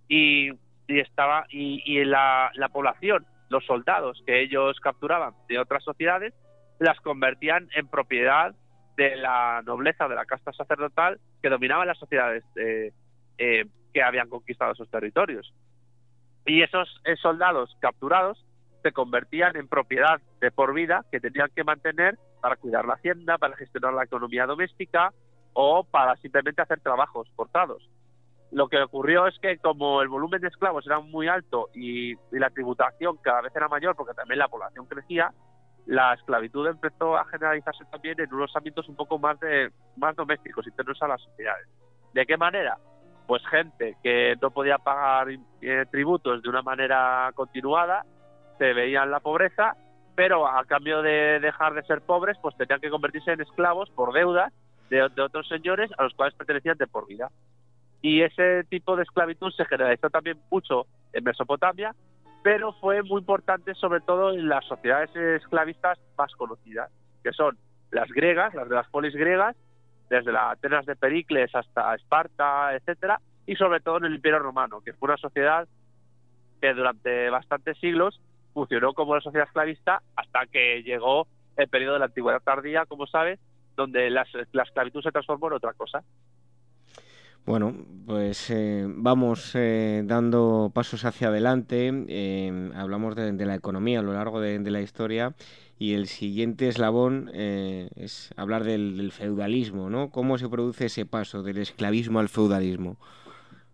[0.08, 0.50] y,
[0.88, 6.34] estaba y, la, la población, los soldados que ellos capturaban de otras sociedades,
[6.80, 8.56] las convertían en propiedad
[8.96, 12.92] de la nobleza, de la casta sacerdotal que dominaban las sociedades eh,
[13.38, 15.54] eh, que habían conquistado esos territorios.
[16.46, 18.46] Y esos soldados capturados
[18.84, 23.40] se convertían en propiedad de por vida que tenían que mantener para cuidar la hacienda,
[23.40, 25.12] para gestionar la economía doméstica
[25.54, 27.90] o para simplemente hacer trabajos forzados.
[28.52, 32.52] Lo que ocurrió es que como el volumen de esclavos era muy alto y la
[32.52, 35.34] tributación cada vez era mayor porque también la población crecía,
[35.86, 40.66] la esclavitud empezó a generalizarse también en unos ámbitos un poco más de más domésticos,
[40.66, 41.68] internos a las sociedades.
[42.14, 42.78] ¿De qué manera?
[43.28, 45.28] Pues gente que no podía pagar
[45.62, 48.04] eh, tributos de una manera continuada,
[48.58, 49.76] se veía en la pobreza,
[50.16, 54.14] pero a cambio de dejar de ser pobres, pues tenían que convertirse en esclavos por
[54.14, 54.54] deudas
[54.90, 57.30] de, de otros señores a los cuales pertenecían de por vida.
[58.02, 61.94] Y ese tipo de esclavitud se generalizó también mucho en Mesopotamia,
[62.46, 66.92] pero fue muy importante sobre todo en las sociedades esclavistas más conocidas,
[67.24, 67.58] que son
[67.90, 69.56] las griegas, las de las polis griegas,
[70.12, 74.82] desde las Atenas de Pericles hasta Esparta, etcétera, y sobre todo en el Imperio Romano,
[74.82, 75.68] que fue una sociedad
[76.62, 78.22] que durante bastantes siglos
[78.54, 81.26] funcionó como una sociedad esclavista hasta que llegó
[81.58, 83.40] el periodo de la Antigüedad tardía, como sabes,
[83.76, 84.24] donde la
[84.62, 86.04] esclavitud se transformó en otra cosa.
[87.46, 87.76] Bueno,
[88.08, 91.92] pues eh, vamos eh, dando pasos hacia adelante.
[92.08, 95.36] Eh, hablamos de, la economía a lo largo de, la historia
[95.78, 100.10] y el siguiente eslabón es hablar del, feudalismo, ¿no?
[100.10, 102.98] ¿Cómo se produce ese paso del esclavismo al feudalismo?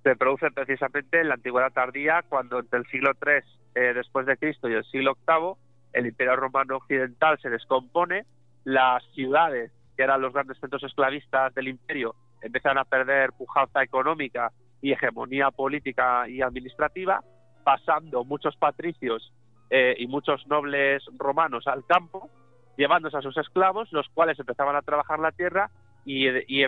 [0.04, 4.68] Se produce precisamente en la antigüedad tardía, cuando entre el siglo III después de Cristo
[4.68, 5.54] y el siglo VIII
[5.94, 8.26] el Imperio Romano Occidental se descompone,
[8.66, 14.52] las ciudades que eran los grandes centros esclavistas del imperio empiezan a perder pujanza económica
[14.82, 17.24] y hegemonía política y administrativa,
[17.64, 19.32] pasando muchos patricios
[19.70, 22.30] eh, y muchos nobles romanos al campo,
[22.78, 25.70] llevándose a sus esclavos, los cuales empezaban a trabajar la tierra
[26.04, 26.66] y, y,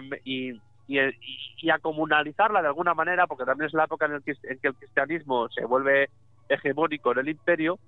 [0.88, 4.76] y, a comunalizarla de alguna manera, porque también es la época en, el que, el
[4.76, 6.10] cristianismo se vuelve
[6.50, 7.80] hegemónico en el imperio,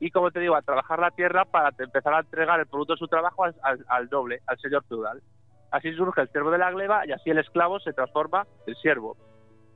[0.00, 2.98] y como te digo, a trabajar la tierra para empezar a entregar el producto de
[2.98, 3.54] su trabajo al,
[3.88, 5.20] al doble, al señor feudal.
[5.70, 9.16] Así surge el siervo de la gleba y así el esclavo se transforma en siervo.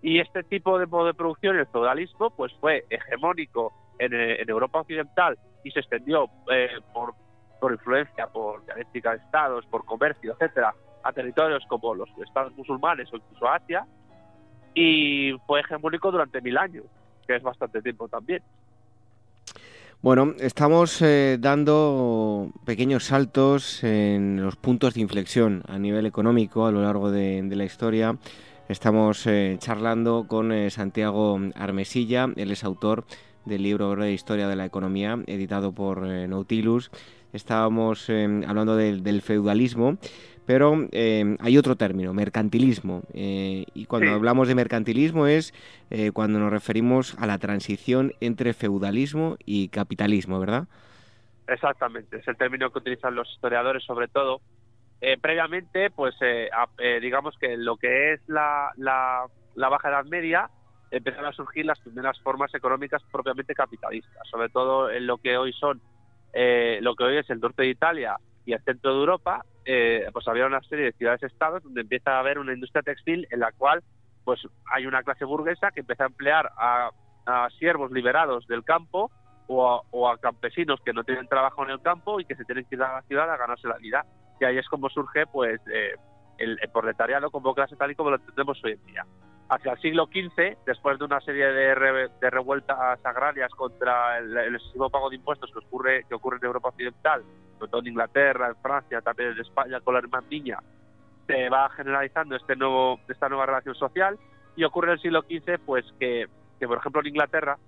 [0.01, 4.81] Y este tipo de modo de producción, el feudalismo, pues fue hegemónico en, eh, Europa
[4.81, 7.15] Occidental y se extendió eh, por,
[7.61, 10.75] por influencia, por dialéctica de estados, por comercio, etcétera,
[11.05, 13.87] a territorios como los estados musulmanes o incluso Asia,
[14.75, 16.87] y fue hegemónico durante mil años,
[17.27, 18.43] que es bastante tiempo también.
[20.03, 26.73] Bueno, estamos eh, dando pequeños saltos en los puntos de inflexión a nivel económico a
[26.73, 28.19] lo largo de, la historia.
[28.69, 33.05] Estamos eh, charlando con eh, Santiago Armesilla, él es autor
[33.45, 36.91] del libro de Historia de la Economía, editado por Nautilus.
[37.33, 39.99] Estábamos hablando del feudalismo
[40.47, 43.03] pero eh, hay otro término, mercantilismo.
[43.15, 45.55] Eh, y cuando hablamos de mercantilismo es
[45.91, 50.67] eh, cuando nos referimos a la transición entre feudalismo y capitalismo, ¿verdad?
[51.47, 54.41] Exactamente, es el término que utilizan los historiadores sobre todo.
[55.21, 56.15] previamente, pues
[57.01, 60.49] digamos que lo que es la, la, la Baja Edad Media
[60.91, 65.53] empezaron a surgir las primeras formas económicas propiamente capitalistas, sobre todo en lo que hoy
[65.53, 65.81] son,
[66.33, 68.17] lo que hoy es el norte de Italia
[68.47, 72.21] y el centro de Europa, eh, pues había una serie de ciudades-estados donde empieza a
[72.21, 73.83] haber una industria textil en la cual
[74.25, 74.41] pues
[74.73, 76.91] hay una clase burguesa que empieza a emplear a,
[77.59, 79.11] siervos liberados del campo
[79.47, 82.75] o a, campesinos que no tienen trabajo en el campo y que se tienen que
[82.75, 84.05] ir a la ciudad a ganarse la vida.
[84.41, 85.95] Y ahí es como surge pues eh,
[86.39, 89.07] el, el proletariado como clase tal y como lo entendemos hoy en día
[89.53, 94.89] hacia el siglo XV, después de una serie de, de revueltas agrarias contra el, excesivo
[94.89, 97.23] pago de impuestos que ocurre, que ocurre en Europa Occidental,
[97.59, 100.59] sobre todo en Inglaterra, en Francia, también en España con la hermana niña,
[101.27, 104.19] se va generalizando este nuevo, esta nueva relación social
[104.57, 106.27] y ocurre en el siglo XV pues que,
[106.59, 107.59] que por ejemplo en Inglaterra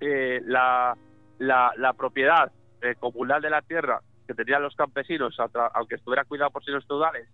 [0.00, 0.96] eh, la,
[1.38, 2.52] la, propiedad
[2.82, 5.34] eh, comunal de la tierra que tenían los campesinos,
[5.72, 7.26] aunque estuviera cuidado por señores feudales,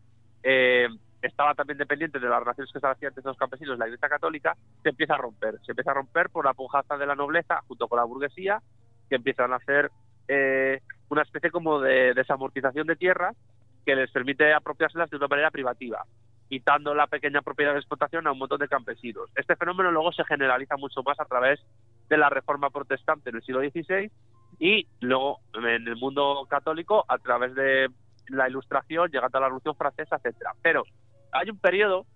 [0.44, 0.88] eh,
[1.22, 4.90] estaba también dependiente de las relaciones que hacían entre los campesinos la Iglesia Católica, se
[4.90, 5.58] empieza a romper.
[5.64, 8.60] Se empieza a romper por la pujanza de la nobleza junto con la burguesía,
[9.08, 9.90] que empiezan a hacer
[10.28, 13.36] eh, una especie como de desamortización de tierras
[13.84, 16.04] que les permite apropiárselas de una manera privativa,
[16.48, 19.30] quitando la pequeña propiedad de explotación a un montón de campesinos.
[19.34, 21.60] Este fenómeno luego se generaliza mucho más a través
[22.08, 24.10] de la reforma protestante en el siglo XVI
[24.58, 27.88] y luego en el mundo católico a través de
[28.28, 30.52] la ilustración, llegando a la Revolución Francesa, etcétera.
[30.62, 30.84] Pero
[31.32, 32.06] hay un periodo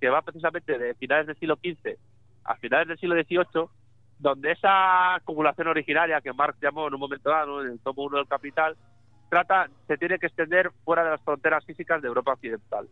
[0.00, 1.98] que va precisamente de finales del siglo XV
[2.44, 3.68] a finales del siglo XVIII,
[4.18, 8.18] donde esa acumulación originaria que Marx llamó en un momento dado, en el tomo 1
[8.18, 8.76] del Capital,
[9.28, 12.88] trata, se tiene que extender fuera de las fronteras físicas de Europa Occidental.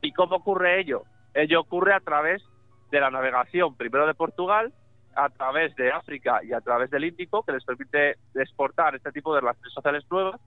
[0.00, 1.04] ¿Y cómo ocurre ello?
[1.34, 2.42] Ello ocurre a través
[2.90, 4.72] de la navegación, primero de Portugal,
[5.14, 9.34] a través de África y a través del Índico, que les permite exportar este tipo
[9.34, 10.40] de relaciones sociales nuevas,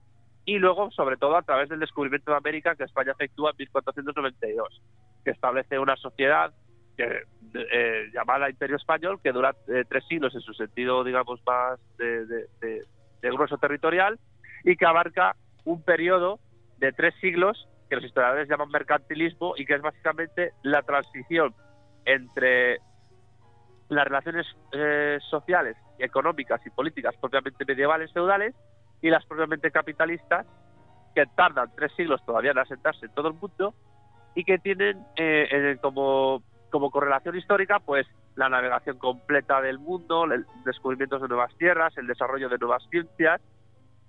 [0.44, 4.82] y luego, sobre todo, a través del descubrimiento de América que España efectúa en 1492,
[5.24, 6.52] que establece una sociedad
[6.98, 12.82] eh, llamada Imperio Español, que dura eh, tres siglos en su sentido, digamos, más de,
[13.22, 14.18] grueso territorial,
[14.64, 16.40] y que abarca un periodo
[16.78, 21.54] de tres siglos que los historiadores llaman mercantilismo y que es básicamente la transición
[22.04, 22.78] entre
[23.88, 28.54] las relaciones eh, sociales, económicas y políticas propiamente medievales feudales
[29.02, 30.46] y las propiamente capitalistas,
[31.14, 33.74] que tardan tres siglos todavía en asentarse en todo el mundo
[34.34, 40.46] y que tienen eh, como, como correlación histórica pues la navegación completa del mundo, el
[40.64, 43.42] descubrimiento de nuevas tierras, el desarrollo de nuevas ciencias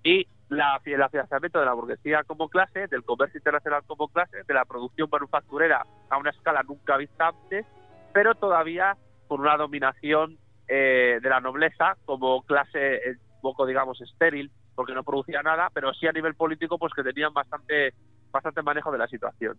[0.01, 4.53] y la, el afianzamiento de la burguesía como clase, del comercio internacional como clase, de
[4.53, 7.65] la producción manufacturera a una escala nunca vista antes,
[8.13, 8.95] pero todavía
[9.27, 10.37] con una dominación
[10.67, 13.01] eh, de la nobleza como clase
[13.35, 17.03] un poco, digamos, estéril porque no producía nada, pero sí a nivel político, pues que
[17.03, 17.93] tenían bastante,
[18.31, 19.57] bastante manejo de la situación.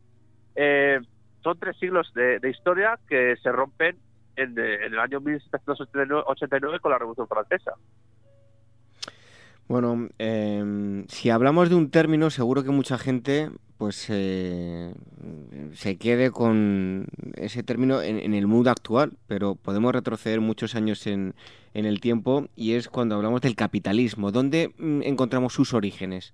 [0.54, 1.00] Eh,
[1.42, 3.98] son tres siglos de, historia que se rompen
[4.36, 7.72] en, el año 1789 con la Revolución Francesa.
[9.66, 14.94] Bueno, em, si hablamos de un término, seguro que mucha gente pues eh,
[15.72, 21.34] se quede con ese término en, el mundo actual, pero podemos retroceder muchos años en,
[21.74, 24.30] en, el tiempo y es cuando hablamos del capitalismo.
[24.30, 26.32] ¿Dónde mm, encontramos sus orígenes?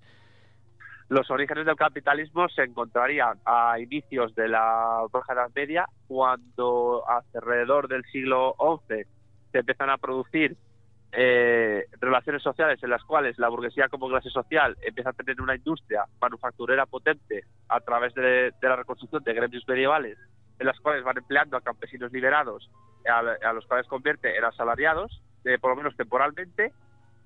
[1.09, 7.03] Los orígenes del capitalismo se encontrarían a inicios de la Baja Edad Media, cuando
[7.33, 8.55] alrededor del siglo
[8.87, 9.03] XI
[9.51, 10.55] se empiezan a producir
[11.13, 15.55] eh, relaciones sociales en las cuales la burguesía como clase social empieza a tener una
[15.55, 20.17] industria manufacturera potente a través de, la reconstrucción de gremios medievales,
[20.57, 22.69] en las cuales van empleando a campesinos liberados,
[23.05, 26.71] a, los cuales convierte en asalariados, eh, por lo menos temporalmente,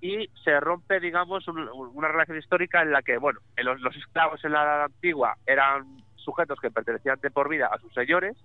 [0.01, 4.51] y se rompe, digamos, una relación histórica en la que, bueno, los, los esclavos en
[4.51, 5.85] la edad antigua eran
[6.15, 8.35] sujetos que pertenecían de por vida a sus señores,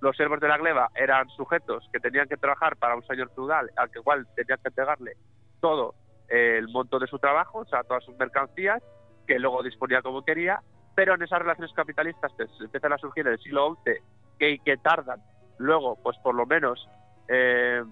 [0.00, 3.70] los servos de la gleba eran sujetos que tenían que trabajar para un señor feudal
[3.76, 5.16] al que igual tenían que entregarle
[5.60, 5.94] todo
[6.28, 8.82] el monto de su trabajo, o sea, todas sus mercancías,
[9.26, 10.60] que luego disponía como quería,
[10.94, 13.92] pero en esas relaciones capitalistas que empiezan a surgir en el siglo XI,
[14.38, 15.20] que, que tardan
[15.58, 16.88] luego, pues por lo menos,
[17.28, 17.82] eh,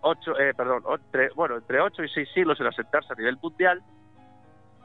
[0.00, 0.84] ocho, eh, perdón,
[1.34, 3.82] bueno, entre ocho y seis siglos en asentarse a nivel mundial,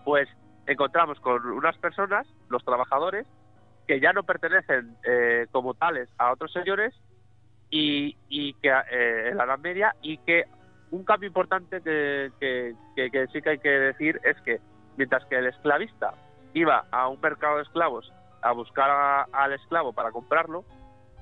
[0.03, 0.27] pues
[0.65, 3.27] encontramos con unas personas, los trabajadores,
[3.87, 6.93] que ya no pertenecen eh, como tales a otros señores
[7.69, 10.45] y, y que eh, en la Edad Media y que
[10.91, 14.59] un cambio importante que, que, que, sí que hay que decir es que
[14.97, 16.13] mientras que el esclavista
[16.53, 18.11] iba a un mercado de esclavos
[18.41, 20.63] a buscar al esclavo para comprarlo,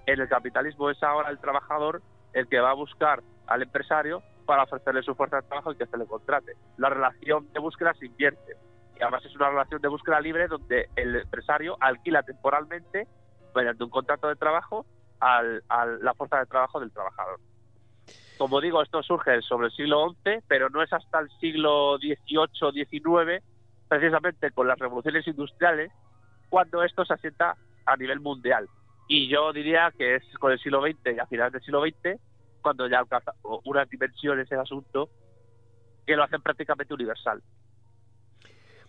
[0.06, 2.02] en el capitalismo es ahora el trabajador
[2.34, 5.88] el que va a buscar al empresario para ofrecerle su fuerza de trabajo y que
[5.88, 6.54] se le contrate.
[6.78, 8.56] La relación de búsqueda se invierte.
[8.98, 13.08] Y además es una relación de búsqueda libre donde el empresario alquila temporalmente,
[13.54, 14.86] mediante un contrato de trabajo,
[15.20, 17.40] al, a la fuerza de trabajo del trabajador.
[18.38, 22.86] Como digo, esto surge sobre el siglo XI, pero no es hasta el siglo XVIII,
[22.86, 23.44] XIX,
[23.88, 25.92] precisamente con las revoluciones industriales,
[26.50, 27.56] cuando esto se asienta
[27.86, 28.68] a nivel mundial.
[29.08, 32.20] Y yo diría que es con el siglo XX y a finales del siglo XX
[32.62, 35.10] cuando ya alcanza unas dimensiones el asunto
[36.06, 37.42] que lo hacen prácticamente universal.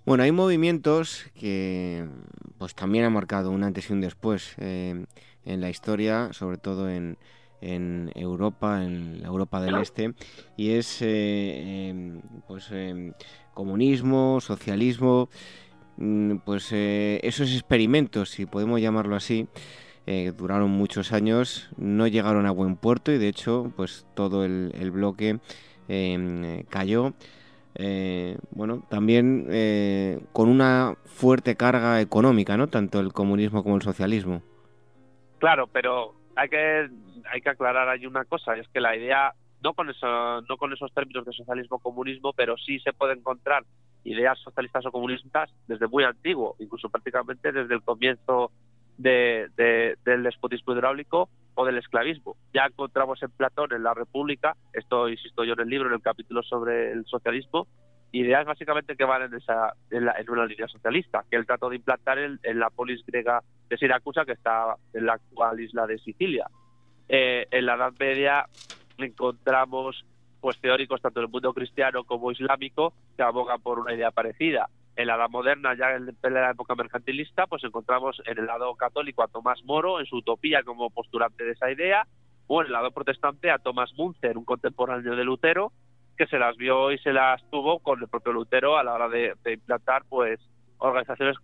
[0.07, 2.07] Bueno, hay movimientos que
[2.59, 5.05] pues también han marcado un antes y un después eh,
[5.45, 7.19] en la historia, sobre todo en,
[7.61, 10.15] en Europa, en la Europa del Este,
[10.57, 13.15] y es eh, em, pues em,
[13.53, 15.29] comunismo, socialismo,
[15.97, 19.49] mm, pues eh, esos experimentos, si podemos llamarlo así,
[20.07, 24.91] eh, duraron muchos años, no llegaron a buen puerto y de hecho pues todo el,
[24.93, 25.41] bloque
[25.89, 27.13] em, cayó.
[27.79, 32.69] Eh, bueno, también eh, con una fuerte carga económica, ¿no?
[32.69, 34.43] Tanto el comunismo como el socialismo.
[35.39, 36.89] Claro, pero hay que
[37.31, 40.73] hay que aclarar ahí una cosa, es que la idea no con eso, no con
[40.73, 43.65] esos términos de socialismo comunismo, pero sí se puede encontrar
[44.05, 48.53] ideas socialistas o comunistas desde muy antiguo, incluso prácticamente desde el comienzo
[48.99, 52.37] de, del despotismo hidráulico o del esclavismo.
[52.53, 56.03] Ya encontramos en Platón, en la República, esto insisto yo en el libro, en el
[56.03, 57.67] capítulo sobre el socialismo,
[58.13, 62.19] ideas básicamente que van en, esa, en, una línea socialista, que él trató de implantar
[62.19, 66.47] en, la polis griega de Siracusa, que está en la actual isla de Sicilia.
[67.09, 68.47] Eh, en la Edad Media
[68.99, 70.05] encontramos
[70.41, 75.07] pues teóricos tanto del mundo cristiano como islámico que abogan por una idea parecida en
[75.07, 79.29] la edad moderna, ya en la época mercantilista, pues encontramos en el lado católico a
[79.29, 82.07] Tomás Moro, en su utopía como postulante de esa idea,
[82.47, 85.73] o en el lado protestante a Tomás Munzer, un contemporáneo de Lutero,
[86.17, 89.09] que se las vio y se las tuvo con el propio Lutero a la hora
[89.09, 90.41] de, implantar pues
[90.79, 91.37] organizaciones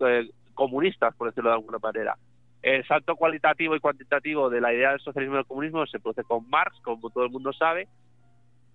[0.55, 2.17] comunistas, por decirlo de alguna manera.
[2.63, 6.25] El salto cualitativo y cuantitativo de la idea del socialismo y del comunismo se produce
[6.25, 7.89] con Marx, como todo el mundo sabe,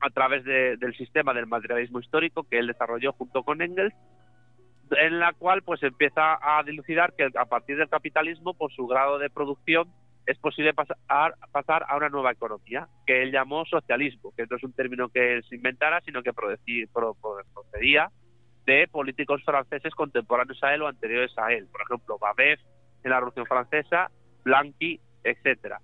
[0.01, 3.95] a través del sistema del materialismo histórico que él desarrolló junto con Engels
[4.91, 9.19] en la cual pues empieza a dilucidar que a partir del capitalismo, por su grado
[9.19, 9.87] de producción,
[10.25, 14.63] es posible pasar, pasar a una nueva economía, que él llamó socialismo, que no es
[14.63, 18.09] un término que él se inventara, sino que procedía
[18.65, 21.67] de políticos franceses contemporáneos a él o anteriores a él.
[21.71, 22.59] Por ejemplo, Babeuf
[23.03, 24.11] en la Revolución Francesa,
[24.43, 25.79] Blanqui, etcétera.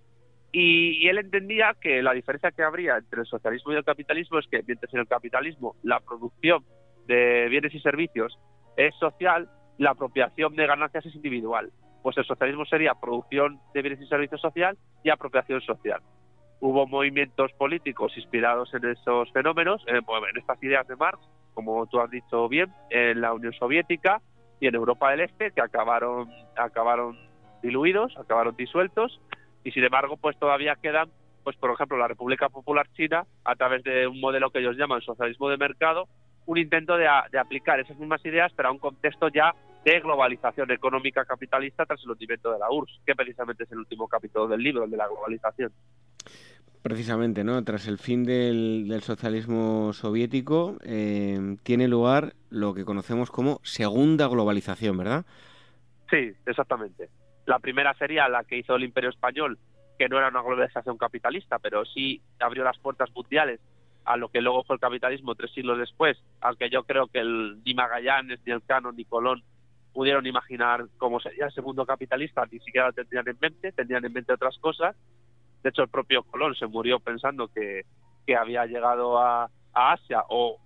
[0.52, 4.40] Y, y, él entendía que la diferencia que habría entre el socialismo y el capitalismo
[4.40, 6.64] es que mientras en el capitalismo la producción
[7.08, 8.38] de bienes y servicios
[8.78, 11.72] es social, la apropiación de ganancias es individual.
[12.02, 16.02] Pues el socialismo sería producción de bienes y servicios social y apropiación social.
[16.60, 20.04] Hubo movimientos políticos inspirados en esos fenómenos, en,
[20.38, 21.20] estas ideas de Marx,
[21.54, 24.22] como tú has dicho bien, en la Unión Soviética
[24.60, 27.18] y en Europa del Este, que acabaron, acabaron
[27.62, 29.20] diluidos, acabaron disueltos,
[29.64, 31.10] y sin embargo, pues todavía quedan,
[31.44, 35.02] pues por ejemplo, la República Popular China, a través de un modelo que ellos llaman
[35.02, 36.08] socialismo de mercado,
[36.46, 39.54] un intento de, aplicar esas mismas ideas, pero a un contexto ya
[39.84, 44.08] de globalización económica capitalista tras el hundimiento de la URSS, que precisamente es el último
[44.08, 45.72] capítulo del libro, el de la globalización.
[46.82, 47.64] Precisamente, ¿no?
[47.64, 54.98] Tras el fin del, socialismo soviético, eh, tiene lugar lo que conocemos como segunda globalización,
[54.98, 55.26] ¿verdad?
[56.10, 57.10] Sí, exactamente.
[57.46, 59.58] La primera sería la que hizo el Imperio Español,
[59.98, 63.60] que no era una globalización capitalista, pero sí abrió las puertas mundiales
[64.06, 67.62] a lo que luego fue el capitalismo tres siglos después, aunque yo creo que el,
[67.64, 69.44] ni Magallanes, ni el Cano, ni Colón
[69.94, 74.14] pudieron imaginar cómo sería ese mundo capitalista, ni siquiera lo tendrían en mente, tendrían en
[74.14, 74.96] mente otras cosas.
[75.62, 77.84] De hecho, el propio Colón se murió pensando que,
[78.26, 80.60] que había llegado a, Asia o,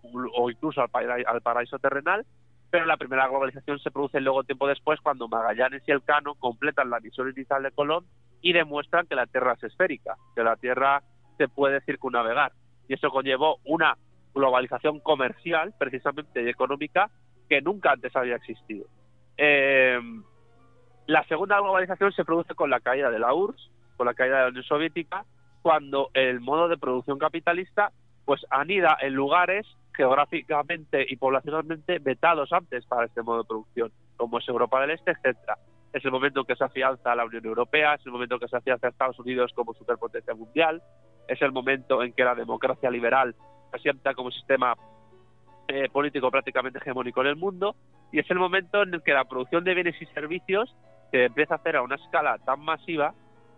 [0.52, 2.26] incluso al, al paraíso terrenal,
[2.70, 6.90] pero la primera globalización se produce luego tiempo después cuando Magallanes y el Cano completan
[6.90, 8.06] la misión inicial de Colón
[8.42, 11.04] y demuestran que la Tierra es esférica, que la Tierra
[11.38, 12.52] se puede circunnavegar
[12.88, 13.98] y eso conllevó una
[14.34, 17.10] globalización comercial, precisamente y económica,
[17.50, 18.86] que nunca antes había existido.
[19.38, 20.00] Eh,
[21.08, 24.42] la segunda globalización se produce con la caída de la URSS, con la caída de
[24.44, 25.26] la Unión Soviética,
[25.62, 27.92] cuando el modo de producción capitalista
[28.26, 29.66] pues anida en lugares
[29.96, 35.12] geográficamente y poblacionalmente vetados antes para este modo de producción, como es Europa del Este,
[35.12, 35.58] etcétera.
[35.94, 38.48] Es el momento en que se afianza la Unión Europea, es el momento en que
[38.48, 40.82] se afianza Estados Unidos como superpotencia mundial,
[41.28, 43.36] es el momento en que la democracia liberal
[43.72, 44.76] se asienta como sistema
[45.68, 47.76] eh, político prácticamente hegemónico en el mundo
[48.12, 50.74] y es el momento en el que la producción de bienes y servicios
[51.12, 53.14] se empieza a hacer a una escala tan masiva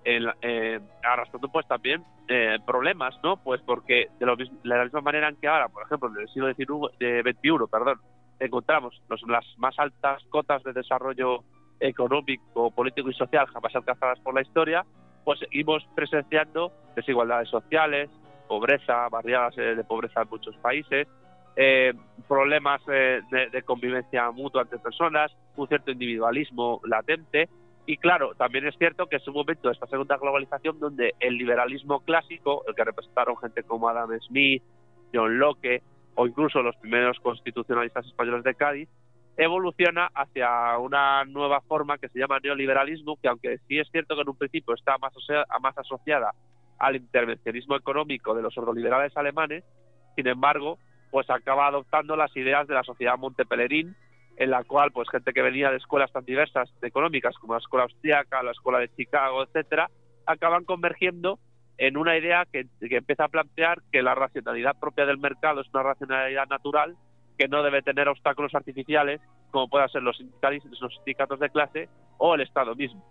[0.06, 3.38] eh, arrastrando pues también eh, problemas, ¿no?
[3.38, 4.26] Pues porque de,
[4.64, 7.99] la misma manera en que ahora, por ejemplo, en el siglo XXI, perdón,
[8.39, 11.43] encontramos las más altas cotas de desarrollo
[11.80, 14.85] económico, político y social jamás alcanzadas por la historia,
[15.23, 18.10] pues seguimos presenciando desigualdades sociales,
[18.47, 21.07] pobreza, barriadas eh, de pobreza en muchos países,
[21.56, 21.93] eh,
[22.27, 27.49] problemas de, de, convivencia mutua entre personas, un cierto individualismo latente.
[27.85, 31.38] Y claro, también es cierto que es un momento de esta segunda globalización donde el
[31.38, 34.64] liberalismo clásico, el que representaron gente como Adam Smith,
[35.14, 35.81] John Locke
[36.15, 38.89] o incluso los primeros constitucionalistas españoles de Cádiz,
[39.40, 44.22] evoluciona hacia una nueva forma que se llama neoliberalismo, que aunque sí es cierto que
[44.22, 45.14] en un principio está más,
[45.61, 46.34] más asociada
[46.78, 49.64] al intervencionismo económico de los ordoliberales alemanes,
[50.18, 50.78] sin embargo,
[51.10, 53.95] pues acaba adoptando las ideas de la sociedad Montepelerín,
[54.36, 57.86] en la cual pues gente que venía de escuelas tan diversas económicas como la escuela
[57.86, 59.90] austríaca, la escuela de Chicago, etcétera,
[60.26, 61.40] acaban convergiendo
[61.78, 65.84] en una idea que, empieza a plantear que la racionalidad propia del mercado es una
[65.84, 66.98] racionalidad natural
[67.40, 72.41] que no debe tener obstáculos artificiales como puedan ser los, sindicatos de clase o el
[72.41, 73.02] Estado mismo.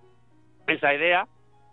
[0.67, 1.27] Esa idea,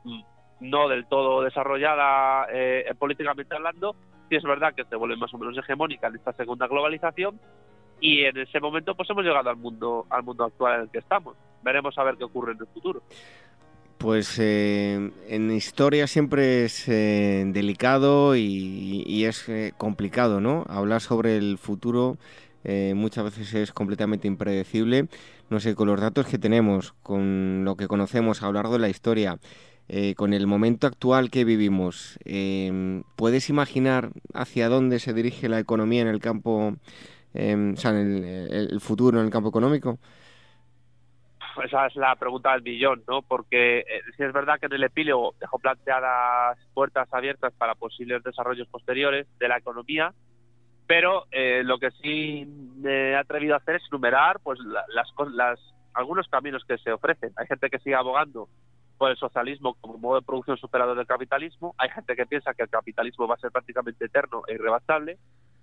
[0.06, 0.22] mm,
[0.62, 3.94] no del todo desarrollada eh, políticamente hablando,
[4.30, 7.38] sí es verdad que se vuelve más o menos hegemónica en esta segunda globalización,
[8.00, 10.98] y en ese momento pues hemos llegado al mundo al mundo actual en el que
[11.00, 13.02] estamos veremos a ver qué ocurre en el futuro
[13.98, 20.66] pues eh, en historia siempre es eh, delicado y, es complicado, ¿no?
[20.68, 22.18] Hablar sobre el futuro
[22.96, 25.08] muchas veces es completamente impredecible.
[25.50, 28.80] No sé, con los datos que tenemos, con lo que conocemos a lo largo de
[28.80, 29.38] la historia,
[30.16, 32.18] con el momento actual que vivimos,
[33.16, 36.76] ¿puedes imaginar hacia dónde se dirige la economía en el campo
[37.36, 40.00] Em, o sea, en el, futuro en el campo económico?
[41.64, 43.22] Esa es la pregunta del millón, ¿no?
[43.22, 48.24] Porque eh, si es verdad que en el epílogo dejó planteadas puertas abiertas para posibles
[48.24, 50.14] desarrollos posteriores de la economía,
[50.88, 52.46] pero eh, lo que sí
[52.78, 55.60] me he atrevido a hacer es enumerar pues las, las
[55.94, 57.32] algunos caminos que se ofrecen.
[57.38, 58.50] Hay gente que sigue abogando
[58.98, 61.74] por el socialismo como modo de producción superador del capitalismo.
[61.78, 65.18] Hay gente que piensa que el capitalismo va a ser prácticamente eterno e irrebasable.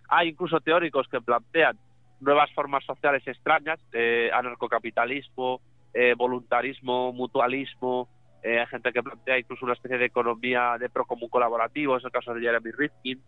[0.09, 1.79] Hay incluso teóricos que plantean
[2.21, 5.61] nuevas formas sociales extrañas, eh, anarcocapitalismo,
[5.95, 8.09] eh, voluntarismo, mutualismo.
[8.43, 12.11] Eh, hay gente que plantea incluso una especie de economía de procomún colaborativo, es el
[12.11, 13.23] caso de Jeremy Rifkin.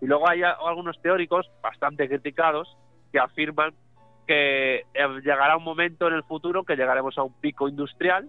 [0.00, 2.76] Y luego hay algunos teóricos bastante criticados
[3.12, 3.72] que afirman
[4.26, 8.28] que eh, llegará un momento en el futuro que llegaremos a un pico industrial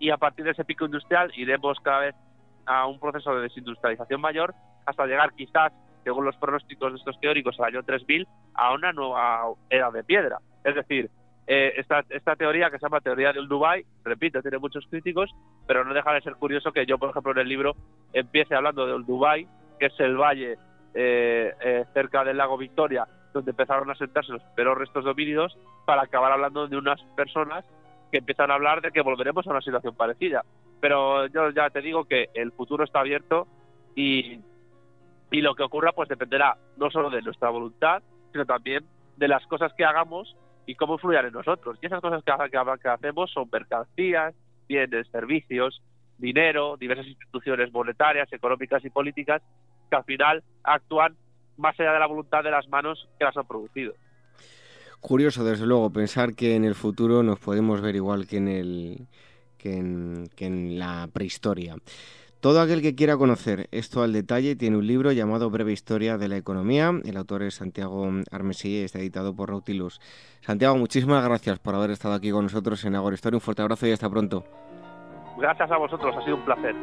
[0.00, 2.14] y a partir de ese pico industrial iremos cada vez
[2.64, 4.54] a un proceso de desindustrialización mayor
[4.86, 5.70] hasta llegar quizás
[6.08, 10.38] según los pronósticos de estos teóricos, al año 3000 a una nueva era de piedra.
[10.64, 11.10] Es decir,
[11.46, 15.30] eh, esta, esta teoría que se llama teoría del Dubai, repito, tiene muchos críticos,
[15.66, 17.74] pero no deja de ser curioso que yo, por ejemplo, en el libro
[18.14, 19.46] empiece hablando del Dubai,
[19.78, 20.58] que es el valle
[20.94, 25.48] eh, eh, cerca del lago Victoria, donde empezaron a sentarse los primeros restos de
[25.84, 27.64] para acabar hablando de unas personas
[28.10, 30.44] que empiezan a hablar de que volveremos a una situación parecida.
[30.80, 33.46] Pero yo ya te digo que el futuro está abierto
[33.94, 34.40] y
[35.30, 38.02] y lo que ocurra pues dependerá no solo de nuestra voluntad,
[38.32, 38.84] sino también
[39.16, 40.36] de las cosas que hagamos
[40.66, 41.78] y cómo influyan en nosotros.
[41.80, 44.34] Y esas cosas que hacemos son mercancías,
[44.68, 45.82] bienes, servicios,
[46.18, 49.42] dinero, diversas instituciones monetarias, económicas y políticas
[49.88, 51.16] que al final actúan
[51.56, 53.94] más allá de la voluntad de las manos que las han producido.
[55.00, 59.06] Curioso, desde luego, pensar que en el futuro nos podemos ver igual que en, el,
[59.58, 61.76] que en la prehistoria.
[62.40, 66.28] Todo aquel que quiera conocer esto al detalle tiene un libro llamado Breve Historia de
[66.28, 66.92] la Economía.
[67.04, 70.00] El autor es Santiago Armesí y está editado por Rautilus.
[70.40, 73.38] Santiago, muchísimas gracias por haber estado aquí con nosotros en Agora Historia.
[73.38, 74.44] Un fuerte abrazo y hasta pronto.
[75.36, 76.76] Gracias a vosotros, ha sido un placer.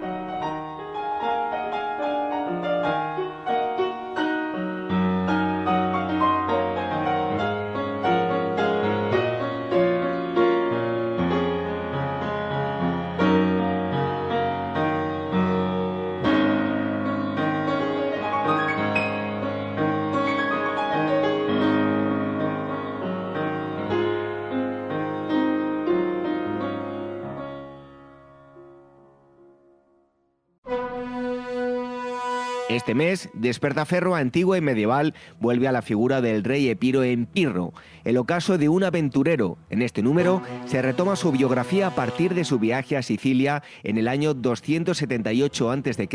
[32.76, 37.74] Este mes, Despertaferro antiguo y medieval vuelve a la figura del rey Epiro en Pirro,
[38.04, 39.58] el ocaso de un aventurero.
[39.70, 43.98] En este número se retoma su biografía a partir de su viaje a Sicilia en
[43.98, 46.10] el año 278 a.C.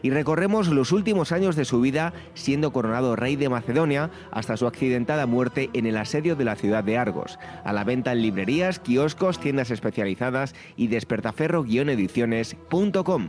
[0.00, 4.66] y recorremos los últimos años de su vida siendo coronado rey de Macedonia hasta su
[4.66, 7.38] accidentada muerte en el asedio de la ciudad de Argos.
[7.64, 13.28] A la venta en librerías, kioscos, tiendas especializadas y despertaferro-ediciones.com.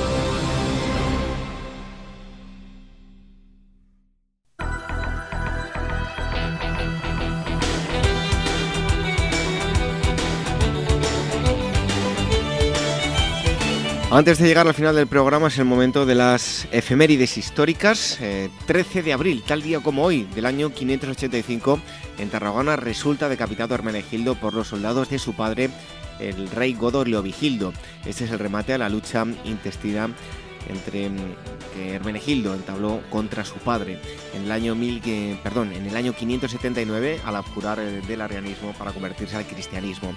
[14.13, 18.19] Antes de llegar al final del programa es el momento de las efemérides históricas.
[18.65, 21.79] 13 eh, de abril, tal día como hoy, del año 585,
[22.17, 25.69] en Tarragona resulta decapitado Hermenegildo por los soldados de su padre,
[26.19, 27.71] el rey Godorio Vigildo.
[28.05, 30.09] Este es el remate a la lucha intestina
[30.67, 31.17] entre mm,
[31.73, 33.99] que Hermenegildo entabló contra su padre
[34.33, 35.01] en el año mil,
[35.43, 40.13] perdón, en el año 579 al abjurar eh, del arianismo para convertirse al cristianismo.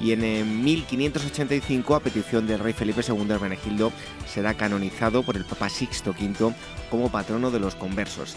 [0.00, 3.92] Y en 1585, eh, a petición del rey Felipe II, Hermenegildo
[4.26, 6.54] será canonizado por el Papa Sixto V
[6.90, 8.36] como patrono de los conversos.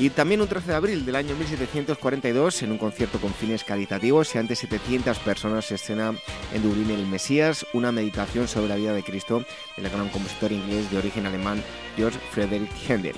[0.00, 4.34] Y también un 13 de abril del año 1742, en un concierto con fines caritativos,
[4.34, 6.14] y ante 700 personas se escena
[6.54, 9.44] en Dublín el Mesías, una meditación sobre la vida de Cristo
[9.76, 11.62] del gran compositor inglés de origen alemán
[11.98, 13.14] George Frederick Händel.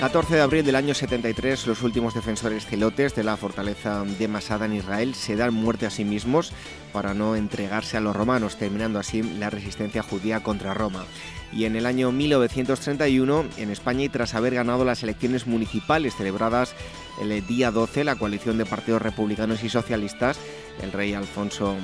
[0.00, 4.66] 14 de abril del año 73, los últimos defensores celotes de la fortaleza de Masada
[4.66, 6.52] en Israel se dan muerte a sí mismos
[6.92, 11.06] para no entregarse a los romanos, terminando así la resistencia judía contra Roma
[11.52, 16.74] y en el año 1931 en España y tras haber ganado las elecciones municipales celebradas
[17.20, 20.38] el día 12, la coalición de partidos republicanos y socialistas,
[20.82, 21.76] el rey Alfonso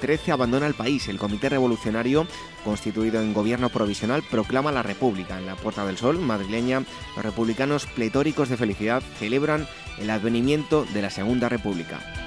[0.00, 1.08] XIII mm, abandona el país.
[1.08, 2.26] El Comité Revolucionario,
[2.64, 5.38] constituido en gobierno provisional, proclama la República.
[5.38, 6.84] En la Puerta del Sol madrileña,
[7.16, 9.66] los republicanos pletóricos de felicidad celebran
[9.98, 12.23] el advenimiento de la Segunda República.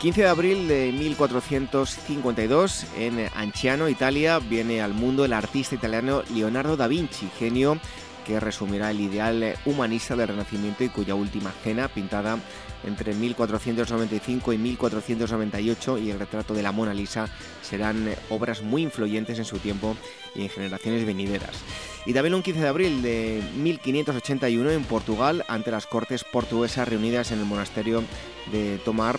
[0.00, 6.76] 15 de abril de 1452, en Anciano, Italia, viene al mundo el artista italiano Leonardo
[6.76, 7.80] da Vinci, genio
[8.24, 12.38] que resumirá el ideal humanista del Renacimiento y cuya última cena, pintada
[12.84, 17.26] entre 1495 y 1498, y el retrato de la Mona Lisa
[17.60, 19.96] serán obras muy influyentes en su tiempo
[20.36, 21.56] y en generaciones venideras.
[22.06, 27.32] Y también un 15 de abril de 1581 en Portugal, ante las cortes portuguesas reunidas
[27.32, 28.04] en el monasterio
[28.52, 29.18] de Tomar,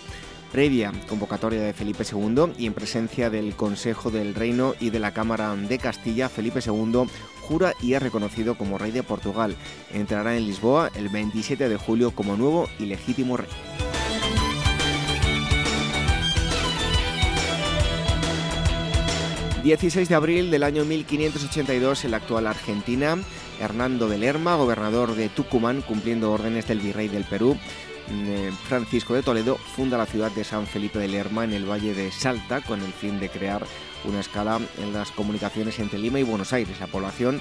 [0.50, 5.12] previa convocatoria de Felipe II y en presencia del Consejo del Reino y de la
[5.12, 7.06] Cámara de Castilla, Felipe II
[7.50, 9.56] jura y es reconocido como rey de Portugal.
[9.92, 13.48] Entrará en Lisboa el 27 de julio como nuevo y legítimo rey.
[19.62, 23.18] ...16 de abril del año 1582 en la actual Argentina...
[23.60, 25.82] ...Hernando de Lerma, gobernador de Tucumán...
[25.82, 27.58] ...cumpliendo órdenes del virrey del Perú...
[28.12, 31.94] Eh, Francisco de Toledo funda la ciudad de San Felipe de Lerma en el valle
[31.94, 33.64] de Salta con el fin de crear
[34.04, 36.80] una escala en las comunicaciones entre Lima y Buenos Aires.
[36.80, 37.40] La población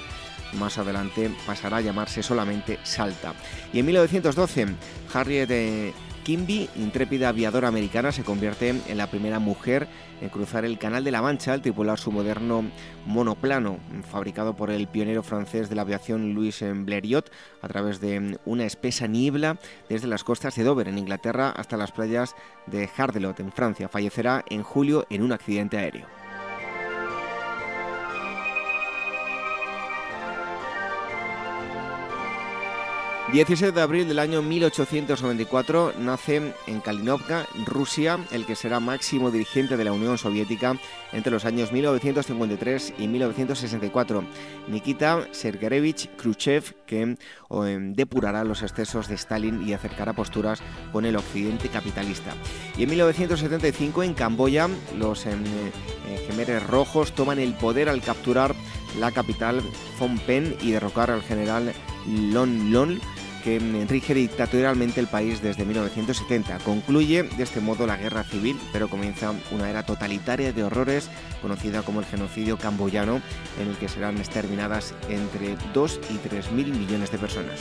[0.54, 3.34] más adelante pasará a llamarse solamente Salta.
[3.74, 4.68] Y en 1912,
[5.14, 5.94] Harriet
[6.30, 9.88] Kimby, intrépida aviadora americana, se convierte en la primera mujer
[10.22, 12.66] en cruzar el Canal de la Mancha al tripular su moderno
[13.08, 13.80] monoplano,
[14.12, 17.32] fabricado por el pionero francés de la aviación Louis Blériot,
[17.64, 19.58] a través de una espesa niebla
[19.90, 22.36] desde las costas de Dover, en Inglaterra, hasta las playas
[22.68, 23.90] de Hardelot, en Francia.
[23.90, 26.19] Fallecerá en julio en un accidente aéreo.
[33.32, 39.78] 17 de abril del año 1894 nace en Kalinovka, Rusia, el que será máximo dirigente
[39.78, 40.76] de la Unión Soviética
[41.14, 44.24] entre los años 1953 y 1964,
[44.68, 51.16] Nikita Sergeyevich Khrushchev, que em, depurará los excesos de Stalin y acercará posturas con el
[51.16, 52.34] occidente capitalista.
[52.80, 55.44] Y en 1975 en Camboya los em,
[56.08, 58.56] eh, rojos toman el poder al capturar
[59.00, 59.62] la capital
[60.00, 61.74] Phnom Penh y derrocar al general
[62.08, 63.00] Lon Lon
[63.44, 66.60] que rige dictatorialmente el país desde 1970.
[66.60, 71.10] Concluye de este modo la guerra civil, pero comienza una era totalitaria de horrores
[71.42, 73.22] conocida como el genocidio camboyano,
[73.60, 77.60] en el que serán exterminadas entre 2 y 3 mil millones de personas.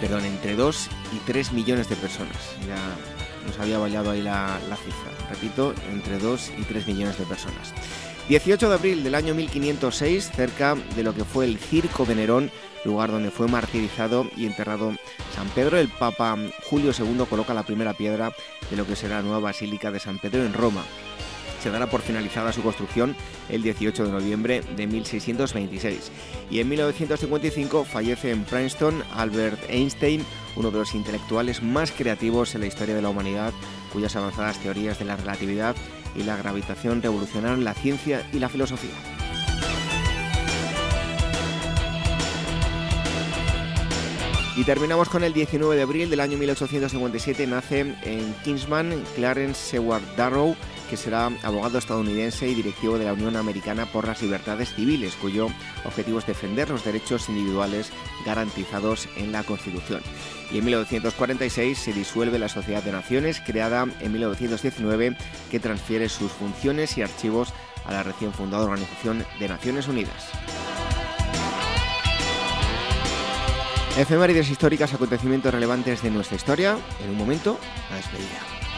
[0.00, 2.36] Perdón, entre 2 y 3 millones de personas.
[2.66, 2.78] Ya
[3.46, 5.10] nos había vallado ahí la, la cifra.
[5.28, 7.74] Repito, entre 2 y 3 millones de personas.
[8.30, 12.52] 18 de abril del año 1506, cerca de lo que fue el Circo de Nerón,
[12.84, 14.92] lugar donde fue martirizado y enterrado
[15.34, 18.32] San Pedro, el Papa Julio II coloca la primera piedra
[18.70, 20.84] de lo que será la nueva Basílica de San Pedro en Roma.
[21.60, 23.16] Se dará por finalizada su construcción
[23.48, 26.12] el 18 de noviembre de 1626.
[26.52, 30.24] Y en 1955 fallece en Princeton Albert Einstein,
[30.54, 33.52] uno de los intelectuales más creativos en la historia de la humanidad,
[33.92, 35.76] cuyas avanzadas teorías de la relatividad
[36.14, 38.94] y la gravitación revolucionaron la ciencia y la filosofía.
[44.56, 47.46] Y terminamos con el 19 de abril del año 1857.
[47.46, 50.54] Nace en Kingsman Clarence Seward Darrow,
[50.90, 55.48] que será abogado estadounidense y directivo de la Unión Americana por las Libertades Civiles, cuyo
[55.84, 57.92] objetivo es defender los derechos individuales
[58.26, 60.02] garantizados en la Constitución.
[60.50, 65.16] Y en 1946 se disuelve la Sociedad de Naciones, creada en 1919,
[65.48, 67.54] que transfiere sus funciones y archivos
[67.86, 70.30] a la recién fundada Organización de Naciones Unidas.
[73.96, 76.76] Efemérides históricas, acontecimientos relevantes de nuestra historia.
[77.04, 77.58] En un momento,
[77.90, 78.69] la despedida.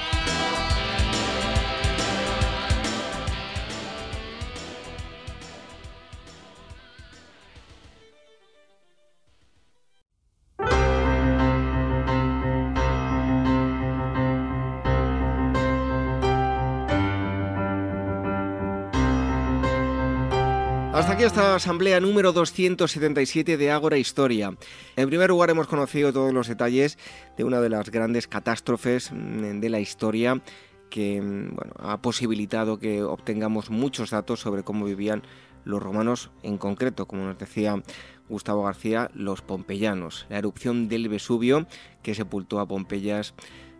[21.23, 24.57] Aquí esta asamblea número 277 de Ágora Historia.
[24.97, 26.99] En primer lugar hemos conocido todos los detalles
[27.37, 30.43] de una de las grandes catástrofes mm, de la historia
[30.91, 35.23] que mm, ha posibilitado que obtengamos muchos datos sobre cómo vivían
[35.65, 37.81] los romanos, en concreto, como nos decía
[38.29, 40.27] Gustavo García, los pompeyanos.
[40.29, 41.69] La erupción del Vesubio
[42.03, 43.35] que sepultó a Pompeyas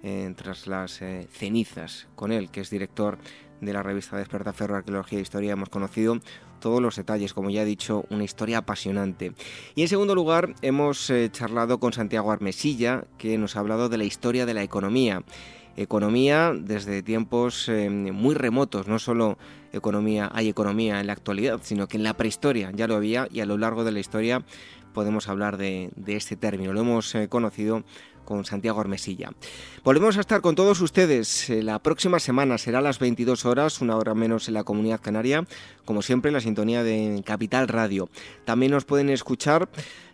[0.05, 2.07] eh, tras las eh, cenizas.
[2.15, 3.19] Con él, que es director
[3.61, 6.21] de la revista Despertaferro Arqueología e Historia, hemos conocido
[6.63, 9.33] todos los detalles, como ya he dicho, una historia apasionante.
[9.75, 13.99] Y en segundo lugar, hemos eh, charlado con Santiago Armesilla, que nos ha hablado de
[13.99, 15.25] la historia de la economía.
[15.77, 19.39] Economía desde tiempos eh, muy remotos, no solo
[19.73, 23.41] economía, hay economía en la actualidad, sino que en la prehistoria ya lo había y
[23.41, 24.45] a lo largo de la historia
[24.93, 26.73] podemos hablar de, este término.
[26.73, 27.83] Lo hemos eh, conocido
[28.25, 29.33] con Santiago Armesilla.
[29.85, 33.81] Volvemos a estar con todos ustedes eh, la próxima semana, será a las 22 horas,
[33.81, 35.47] una hora menos en la comunidad canaria,
[35.85, 38.09] como siempre en la sintonía de Capital Radio.
[38.45, 39.69] También nos pueden escuchar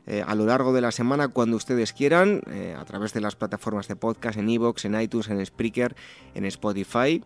[0.06, 3.36] eh, a lo largo de la semana cuando ustedes quieran, eh, a través de las
[3.36, 5.94] plataformas de podcast, en iVoox, en iTunes, en Spreaker,
[6.34, 7.22] en Spotify.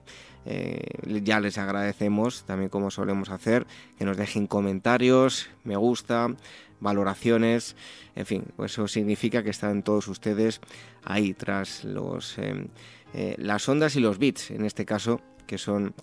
[1.07, 3.65] ya les agradecemos, también como solemos hacer,
[3.97, 6.35] que nos dejen comentarios, me gusta,
[6.83, 7.77] valoraciones,
[8.15, 10.61] en fin, eso significa que están todos ustedes
[11.05, 12.69] ahí tras los, em,
[13.15, 15.95] eh, las ondas y los bits, en este caso, que son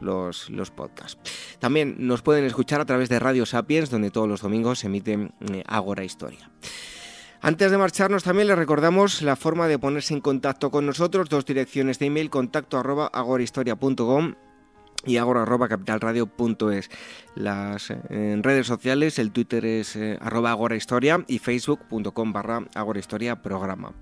[0.00, 1.18] los, los podcasts.
[1.58, 5.12] También nos pueden escuchar a través de Radio Sapiens, donde todos los domingos se emite
[5.12, 6.50] eh, Agora Historia.
[7.40, 11.44] Antes de marcharnos también les recordamos la forma de ponerse en contacto con nosotros, dos
[11.44, 14.34] direcciones de email, contacto arroba agorahistoria.com
[15.08, 16.90] y agora.capitalradio.es.
[17.34, 23.94] Las eh, redes sociales, el Twitter es eh, arroba agorahistoria y facebook.com barra agorahistoria programa.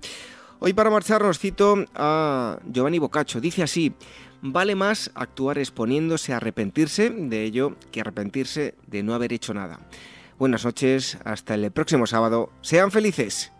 [0.59, 3.39] Hoy para marcharnos cito a Giovanni Boccaccio.
[3.39, 3.93] Dice así,
[4.41, 9.79] vale más actuar exponiéndose a arrepentirse de ello que arrepentirse de no haber hecho nada.
[10.37, 12.51] Buenas noches, hasta el próximo sábado.
[12.61, 13.51] Sean felices.